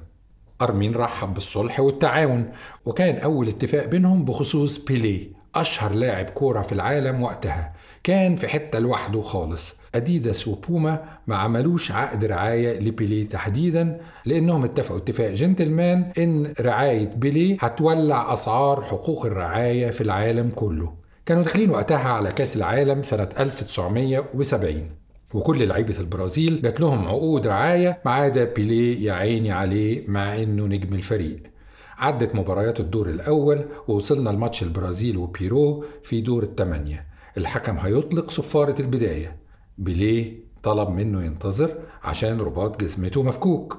أرمين 0.61 0.95
رحب 0.95 1.33
بالصلح 1.33 1.79
والتعاون 1.79 2.51
وكان 2.85 3.17
أول 3.17 3.47
اتفاق 3.47 3.85
بينهم 3.85 4.25
بخصوص 4.25 4.85
بيليه 4.85 5.27
أشهر 5.55 5.93
لاعب 5.93 6.29
كورة 6.29 6.61
في 6.61 6.71
العالم 6.71 7.23
وقتها. 7.23 7.73
كان 8.03 8.35
في 8.35 8.47
حتة 8.47 8.79
لوحده 8.79 9.21
خالص. 9.21 9.75
أديداس 9.95 10.47
وبوما 10.47 11.03
ما 11.27 11.35
عملوش 11.35 11.91
عقد 11.91 12.25
رعاية 12.25 12.79
لبيليه 12.79 13.27
تحديدا 13.27 13.97
لأنهم 14.25 14.63
اتفقوا 14.63 14.97
اتفاق 14.97 15.29
جنتلمان 15.31 16.11
إن 16.17 16.53
رعاية 16.61 17.07
بيليه 17.15 17.57
هتولع 17.61 18.33
أسعار 18.33 18.81
حقوق 18.81 19.25
الرعاية 19.25 19.89
في 19.91 20.01
العالم 20.01 20.49
كله. 20.55 20.93
كانوا 21.25 21.43
داخلين 21.43 21.69
وقتها 21.69 22.09
على 22.09 22.31
كأس 22.31 22.55
العالم 22.57 23.03
سنة 23.03 23.29
1970 23.39 24.89
وكل 25.33 25.67
لعيبة 25.67 25.99
البرازيل 25.99 26.61
جات 26.61 26.79
لهم 26.79 27.07
عقود 27.07 27.47
رعاية 27.47 27.99
ما 28.05 28.11
عدا 28.11 28.43
بيليه 28.53 29.05
يا 29.07 29.13
عيني 29.13 29.51
عليه 29.51 30.03
مع 30.07 30.35
إنه 30.35 30.65
نجم 30.65 30.93
الفريق. 30.93 31.39
عدت 31.97 32.35
مباريات 32.35 32.79
الدور 32.79 33.09
الأول 33.09 33.65
ووصلنا 33.87 34.29
لماتش 34.29 34.63
البرازيل 34.63 35.17
وبيرو 35.17 35.85
في 36.03 36.21
دور 36.21 36.43
الثمانية 36.43 37.05
الحكم 37.37 37.77
هيطلق 37.77 38.29
صفارة 38.31 38.81
البداية. 38.81 39.35
بيليه 39.79 40.39
طلب 40.63 40.89
منه 40.89 41.25
ينتظر 41.25 41.77
عشان 42.03 42.39
رباط 42.41 42.81
جزمته 42.81 43.23
مفكوك. 43.23 43.77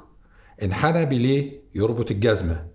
انحنى 0.62 1.04
بيليه 1.04 1.60
يربط 1.74 2.10
الجزمة. 2.10 2.66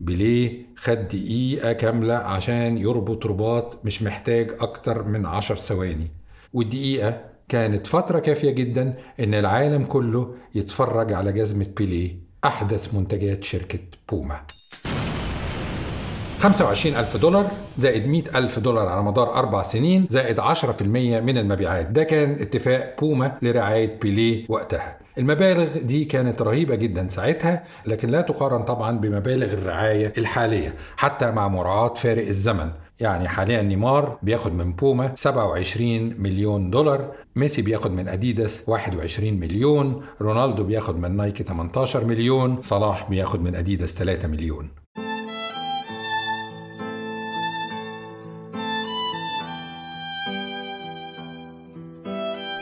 بيليه 0.00 0.66
خد 0.76 1.08
دقيقة 1.08 1.72
كاملة 1.72 2.14
عشان 2.14 2.78
يربط 2.78 3.26
رباط 3.26 3.84
مش 3.84 4.02
محتاج 4.02 4.56
أكتر 4.60 5.02
من 5.02 5.26
عشر 5.26 5.56
ثواني. 5.56 6.10
والدقيقة 6.52 7.24
كانت 7.48 7.86
فترة 7.86 8.18
كافية 8.18 8.50
جدا 8.50 8.94
إن 9.20 9.34
العالم 9.34 9.84
كله 9.84 10.34
يتفرج 10.54 11.12
على 11.12 11.32
جزمة 11.32 11.66
بيليه 11.76 12.16
أحدث 12.44 12.94
منتجات 12.94 13.44
شركة 13.44 13.78
بوما. 14.08 14.40
25 16.38 16.96
ألف 16.96 17.16
دولار 17.16 17.50
زائد 17.76 18.06
100 18.06 18.22
ألف 18.34 18.58
دولار 18.58 18.88
على 18.88 19.02
مدار 19.02 19.34
أربع 19.34 19.62
سنين 19.62 20.06
زائد 20.08 20.40
10% 20.40 20.82
من 20.82 21.38
المبيعات. 21.38 21.86
ده 21.86 22.04
كان 22.04 22.30
اتفاق 22.30 22.96
بوما 23.00 23.38
لرعاية 23.42 24.00
بيليه 24.00 24.46
وقتها. 24.48 24.98
المبالغ 25.18 25.78
دي 25.78 26.04
كانت 26.04 26.42
رهيبة 26.42 26.74
جدا 26.74 27.08
ساعتها 27.08 27.64
لكن 27.86 28.08
لا 28.08 28.20
تقارن 28.20 28.62
طبعا 28.62 28.98
بمبالغ 28.98 29.52
الرعاية 29.52 30.12
الحالية 30.18 30.74
حتى 30.96 31.30
مع 31.30 31.48
مراعاة 31.48 31.94
فارق 31.94 32.26
الزمن. 32.26 32.70
يعني 33.00 33.28
حاليا 33.28 33.62
نيمار 33.62 34.18
بياخد 34.22 34.54
من 34.54 34.72
بوما 34.72 35.12
27 35.14 36.14
مليون 36.18 36.70
دولار 36.70 37.12
ميسي 37.36 37.62
بياخد 37.62 37.90
من 37.90 38.08
أديداس 38.08 38.64
21 38.66 39.34
مليون 39.40 40.02
رونالدو 40.20 40.64
بياخد 40.64 40.98
من 40.98 41.16
نايكي 41.16 41.44
18 41.44 42.04
مليون 42.04 42.62
صلاح 42.62 43.10
بياخد 43.10 43.42
من 43.42 43.54
أديداس 43.54 43.98
3 43.98 44.28
مليون. 44.28 44.70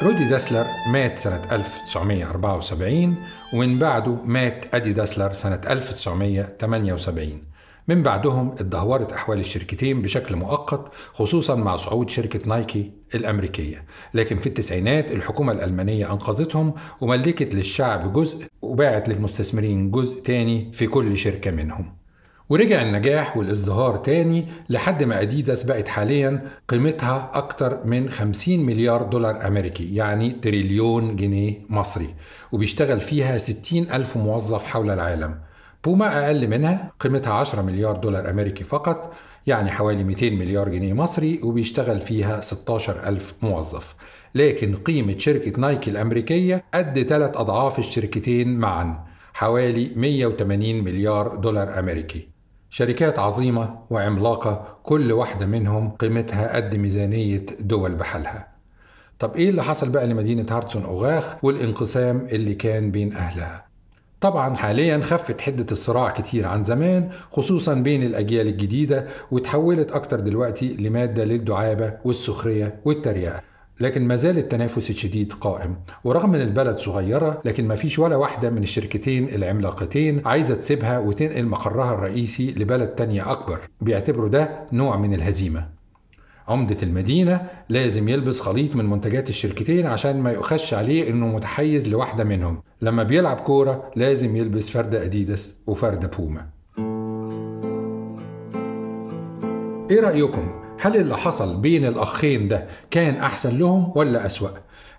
رودي 0.06 0.24
داسلر 0.24 0.66
مات 0.92 1.18
سنة 1.18 1.42
1974 1.52 3.16
ومن 3.52 3.78
بعده 3.78 4.12
مات 4.24 4.74
أدي 4.74 4.92
داسلر 4.92 5.32
سنة 5.32 5.60
1978 5.70 7.42
من 7.88 8.02
بعدهم 8.02 8.50
اتدهورت 8.50 9.12
أحوال 9.12 9.38
الشركتين 9.38 10.02
بشكل 10.02 10.36
مؤقت 10.36 10.92
خصوصا 11.12 11.54
مع 11.54 11.76
صعود 11.76 12.10
شركة 12.10 12.48
نايكي 12.48 12.92
الأمريكية. 13.14 13.84
لكن 14.14 14.38
في 14.38 14.46
التسعينات 14.46 15.12
الحكومة 15.12 15.52
الألمانية 15.52 16.12
أنقذتهم 16.12 16.74
وملكت 17.00 17.54
للشعب 17.54 18.12
جزء 18.12 18.46
وباعت 18.62 19.08
للمستثمرين 19.08 19.90
جزء 19.90 20.22
تاني 20.22 20.72
في 20.72 20.86
كل 20.86 21.18
شركة 21.18 21.50
منهم. 21.50 22.05
ورجع 22.48 22.82
النجاح 22.82 23.36
والازدهار 23.36 23.96
تاني 23.96 24.46
لحد 24.68 25.02
ما 25.02 25.20
أديداس 25.20 25.64
بقت 25.64 25.88
حاليا 25.88 26.42
قيمتها 26.68 27.30
أكتر 27.34 27.86
من 27.86 28.10
50 28.10 28.58
مليار 28.58 29.02
دولار 29.02 29.46
أمريكي 29.46 29.94
يعني 29.94 30.30
تريليون 30.30 31.16
جنيه 31.16 31.54
مصري 31.68 32.14
وبيشتغل 32.52 33.00
فيها 33.00 33.38
60 33.38 33.82
ألف 33.82 34.16
موظف 34.16 34.64
حول 34.64 34.90
العالم. 34.90 35.38
بوما 35.84 36.26
أقل 36.26 36.48
منها 36.48 36.92
قيمتها 37.00 37.32
10 37.32 37.62
مليار 37.62 37.96
دولار 37.96 38.30
أمريكي 38.30 38.64
فقط 38.64 39.12
يعني 39.46 39.70
حوالي 39.70 40.04
200 40.04 40.30
مليار 40.30 40.68
جنيه 40.68 40.92
مصري 40.92 41.40
وبيشتغل 41.42 42.00
فيها 42.00 42.40
16 42.40 43.08
ألف 43.08 43.34
موظف. 43.42 43.94
لكن 44.34 44.74
قيمة 44.74 45.18
شركة 45.18 45.60
نايكي 45.60 45.90
الأمريكية 45.90 46.64
قد 46.74 47.02
ثلاث 47.02 47.36
أضعاف 47.36 47.78
الشركتين 47.78 48.58
معا 48.58 49.04
حوالي 49.34 49.90
180 49.96 50.84
مليار 50.84 51.36
دولار 51.36 51.78
أمريكي. 51.78 52.35
شركات 52.70 53.18
عظيمة 53.18 53.78
وعملاقة 53.90 54.78
كل 54.82 55.12
واحدة 55.12 55.46
منهم 55.46 55.90
قيمتها 55.90 56.56
قد 56.56 56.76
ميزانية 56.76 57.46
دول 57.60 57.94
بحالها. 57.94 58.48
طب 59.18 59.36
إيه 59.36 59.50
اللي 59.50 59.62
حصل 59.62 59.88
بقى 59.88 60.06
لمدينة 60.06 60.46
هارتسون 60.50 60.84
أوغاخ 60.84 61.44
والانقسام 61.44 62.26
اللي 62.32 62.54
كان 62.54 62.90
بين 62.90 63.14
أهلها؟ 63.14 63.66
طبعا 64.20 64.54
حاليا 64.56 65.00
خفت 65.02 65.40
حدة 65.40 65.66
الصراع 65.72 66.10
كتير 66.10 66.46
عن 66.46 66.62
زمان 66.64 67.10
خصوصا 67.30 67.74
بين 67.74 68.02
الأجيال 68.02 68.46
الجديدة 68.48 69.06
وتحولت 69.30 69.92
أكتر 69.92 70.20
دلوقتي 70.20 70.76
لمادة 70.76 71.24
للدعابة 71.24 71.92
والسخرية 72.04 72.80
والتريقة 72.84 73.40
لكن 73.80 74.08
ما 74.08 74.16
زال 74.16 74.38
التنافس 74.38 74.90
الشديد 74.90 75.32
قائم. 75.32 75.76
ورغم 76.04 76.34
إن 76.34 76.40
البلد 76.40 76.76
صغيرة 76.76 77.40
لكن 77.44 77.68
ما 77.68 77.74
فيش 77.74 77.98
ولا 77.98 78.16
واحدة 78.16 78.50
من 78.50 78.62
الشركتين 78.62 79.28
العملاقتين 79.28 80.22
عايزة 80.26 80.54
تسيبها 80.54 80.98
وتنقل 80.98 81.44
مقرها 81.46 81.94
الرئيسي 81.94 82.50
لبلد 82.50 82.88
تانية 82.88 83.32
أكبر. 83.32 83.58
بيعتبروا 83.80 84.28
ده 84.28 84.50
نوع 84.72 84.96
من 84.96 85.14
الهزيمة. 85.14 85.68
عمدة 86.48 86.76
المدينة 86.82 87.46
لازم 87.68 88.08
يلبس 88.08 88.40
خليط 88.40 88.76
من 88.76 88.84
منتجات 88.84 89.28
الشركتين 89.28 89.86
عشان 89.86 90.20
ما 90.20 90.32
يؤخش 90.32 90.74
عليه 90.74 91.10
إنه 91.10 91.26
متحيز 91.26 91.88
لواحدة 91.88 92.24
منهم. 92.24 92.62
لما 92.82 93.02
بيلعب 93.02 93.36
كورة 93.36 93.90
لازم 93.96 94.36
يلبس 94.36 94.68
فردة 94.70 95.04
أديداس 95.04 95.56
وفردة 95.66 96.10
بوما 96.18 96.46
إيه 99.90 100.00
رأيكم؟ 100.00 100.65
هل 100.80 100.96
اللي 100.96 101.16
حصل 101.16 101.60
بين 101.60 101.84
الأخين 101.84 102.48
ده 102.48 102.66
كان 102.90 103.14
أحسن 103.16 103.58
لهم 103.58 103.92
ولا 103.96 104.26
أسوأ؟ 104.26 104.48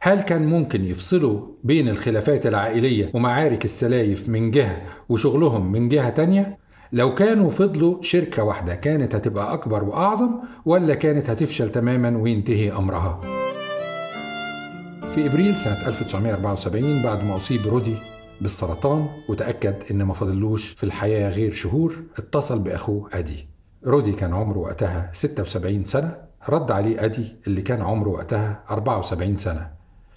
هل 0.01 0.21
كان 0.21 0.45
ممكن 0.45 0.85
يفصلوا 0.85 1.41
بين 1.63 1.89
الخلافات 1.89 2.45
العائلية 2.47 3.11
ومعارك 3.13 3.65
السلايف 3.65 4.29
من 4.29 4.51
جهة 4.51 4.81
وشغلهم 5.09 5.71
من 5.71 5.89
جهة 5.89 6.09
تانية؟ 6.09 6.57
لو 6.93 7.13
كانوا 7.15 7.49
فضلوا 7.49 8.01
شركة 8.01 8.43
واحدة 8.43 8.75
كانت 8.75 9.15
هتبقى 9.15 9.53
أكبر 9.53 9.83
وأعظم 9.83 10.29
ولا 10.65 10.95
كانت 10.95 11.29
هتفشل 11.29 11.71
تماما 11.71 12.17
وينتهي 12.17 12.71
أمرها؟ 12.71 13.21
في 15.09 15.25
إبريل 15.25 15.57
سنة 15.57 15.87
1974 15.87 17.01
بعد 17.03 17.23
ما 17.23 17.35
أصيب 17.35 17.67
رودي 17.67 17.95
بالسرطان 18.41 19.07
وتأكد 19.29 19.75
إن 19.91 20.03
ما 20.03 20.13
فضلوش 20.13 20.67
في 20.69 20.83
الحياة 20.83 21.29
غير 21.29 21.51
شهور 21.51 21.95
اتصل 22.17 22.59
بأخوه 22.59 23.09
أدي 23.13 23.47
رودي 23.85 24.11
كان 24.11 24.33
عمره 24.33 24.57
وقتها 24.57 25.09
76 25.13 25.85
سنة. 25.85 26.17
رد 26.49 26.71
عليه 26.71 27.05
أدي 27.05 27.35
اللي 27.47 27.61
كان 27.61 27.81
عمره 27.81 28.09
وقتها 28.09 28.63
74 28.69 29.35
سنة. 29.35 29.71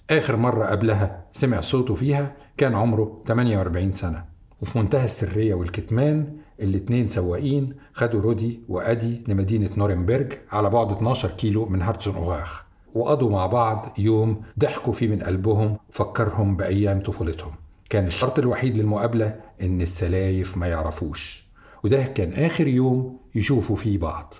آخر 0.09 0.35
مرة 0.35 0.65
قبلها 0.65 1.25
سمع 1.31 1.61
صوته 1.61 1.95
فيها 1.95 2.35
كان 2.57 2.75
عمره 2.75 3.23
48 3.27 3.91
سنة. 3.91 4.25
وفي 4.61 4.79
منتهى 4.79 5.05
السرية 5.05 5.53
والكتمان 5.53 6.37
الاتنين 6.61 7.07
سواقين 7.07 7.73
خدوا 7.93 8.21
رودي 8.21 8.61
وأدي 8.69 9.23
لمدينة 9.27 9.69
نورنبرج 9.77 10.33
على 10.51 10.69
بعد 10.69 10.91
12 10.91 11.31
كيلو 11.31 11.65
من 11.65 11.81
هرتسوجين 11.81 12.15
أوراخ. 12.15 12.63
وقضوا 12.93 13.31
مع 13.31 13.45
بعض 13.45 13.93
يوم 13.97 14.41
ضحكوا 14.59 14.93
فيه 14.93 15.07
من 15.07 15.23
قلبهم 15.23 15.77
فكرهم 15.89 16.55
بأيام 16.55 16.99
طفولتهم. 16.99 17.51
كان 17.89 18.05
الشرط 18.05 18.39
الوحيد 18.39 18.77
للمقابلة 18.77 19.35
إن 19.61 19.81
السلايف 19.81 20.57
ما 20.57 20.67
يعرفوش. 20.67 21.40
وده 21.83 22.03
كان 22.03 22.33
آخر 22.33 22.67
يوم 22.67 23.19
يشوفوا 23.35 23.75
فيه 23.75 23.97
بعض. 23.97 24.33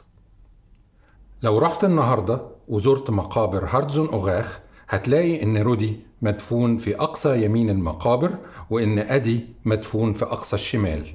لو 1.44 1.58
رحت 1.58 1.84
النهاردة 1.84 2.42
وزرت 2.68 3.10
مقابر 3.10 3.66
هرتسوجين 3.66 4.10
أوراخ 4.10 4.60
هتلاقي 4.90 5.44
إن 5.44 5.58
رودي 5.58 6.00
مدفون 6.22 6.78
في 6.78 6.96
أقصى 6.96 7.46
يمين 7.46 7.70
المقابر 7.70 8.38
وإن 8.70 9.00
أدي 9.00 9.46
مدفون 9.66 10.14
في 10.14 10.26
أقصى 10.26 10.56
الشمال. 10.56 11.06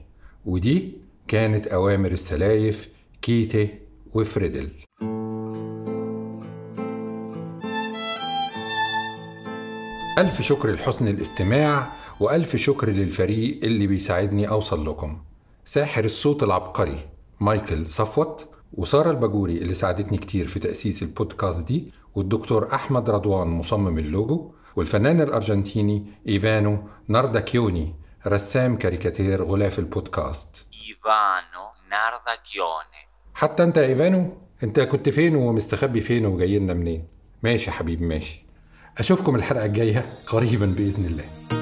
ودي 0.47 0.93
كانت 1.29 1.67
أوامر 1.67 2.11
السلايف 2.11 2.89
كيتي 3.23 3.79
وفريدل. 4.15 4.71
ألف 10.19 10.43
شكر 10.43 10.71
لحسن 10.73 11.09
الاستماع 11.09 11.93
وألف 12.21 12.57
شكر 12.57 12.91
للفريق 12.91 13.65
اللي 13.65 13.87
بيساعدني 13.87 14.49
أوصل 14.49 14.87
لكم. 14.89 15.19
ساحر 15.69 16.05
الصوت 16.05 16.43
العبقري 16.43 16.99
مايكل 17.41 17.89
صفوت 17.89 18.49
وسارة 18.73 19.11
الباجوري 19.11 19.59
اللي 19.59 19.75
ساعدتني 19.75 20.19
كتير 20.19 20.47
في 20.47 20.59
تأسيس 20.59 21.03
البودكاست 21.03 21.67
دي 21.67 21.93
والدكتور 22.15 22.75
أحمد 22.75 23.11
رضوان 23.11 23.49
مصمم 23.49 23.99
اللوجو 23.99 24.51
والفنان 24.77 25.21
الأرجنتيني 25.21 26.07
إيفانو 26.29 26.79
نارداكيوني 27.09 27.95
رسام 28.27 28.77
كاريكاتير 28.77 29.43
غلاف 29.45 29.79
البودكاست. 29.79 30.67
Ivano 30.73 31.91
Nardachione. 31.91 33.09
حتى 33.35 33.65
أنت 33.65 33.77
يا 33.77 33.87
إيفانو 33.87 34.33
أنت 34.63 34.81
كنت 34.81 35.09
فين 35.09 35.37
ومستخبي 35.37 36.01
فين 36.01 36.27
وجاي 36.27 36.59
لنا 36.59 36.75
منين؟ 36.75 37.05
ماشي 37.43 37.71
يا 37.71 37.75
حبيبي 37.77 38.07
ماشي. 38.07 38.45
أشوفكم 38.99 39.37
الحلقة 39.37 39.65
الجاية 39.65 40.19
قريبا 40.27 40.67
بإذن 40.67 41.05
الله. 41.05 41.56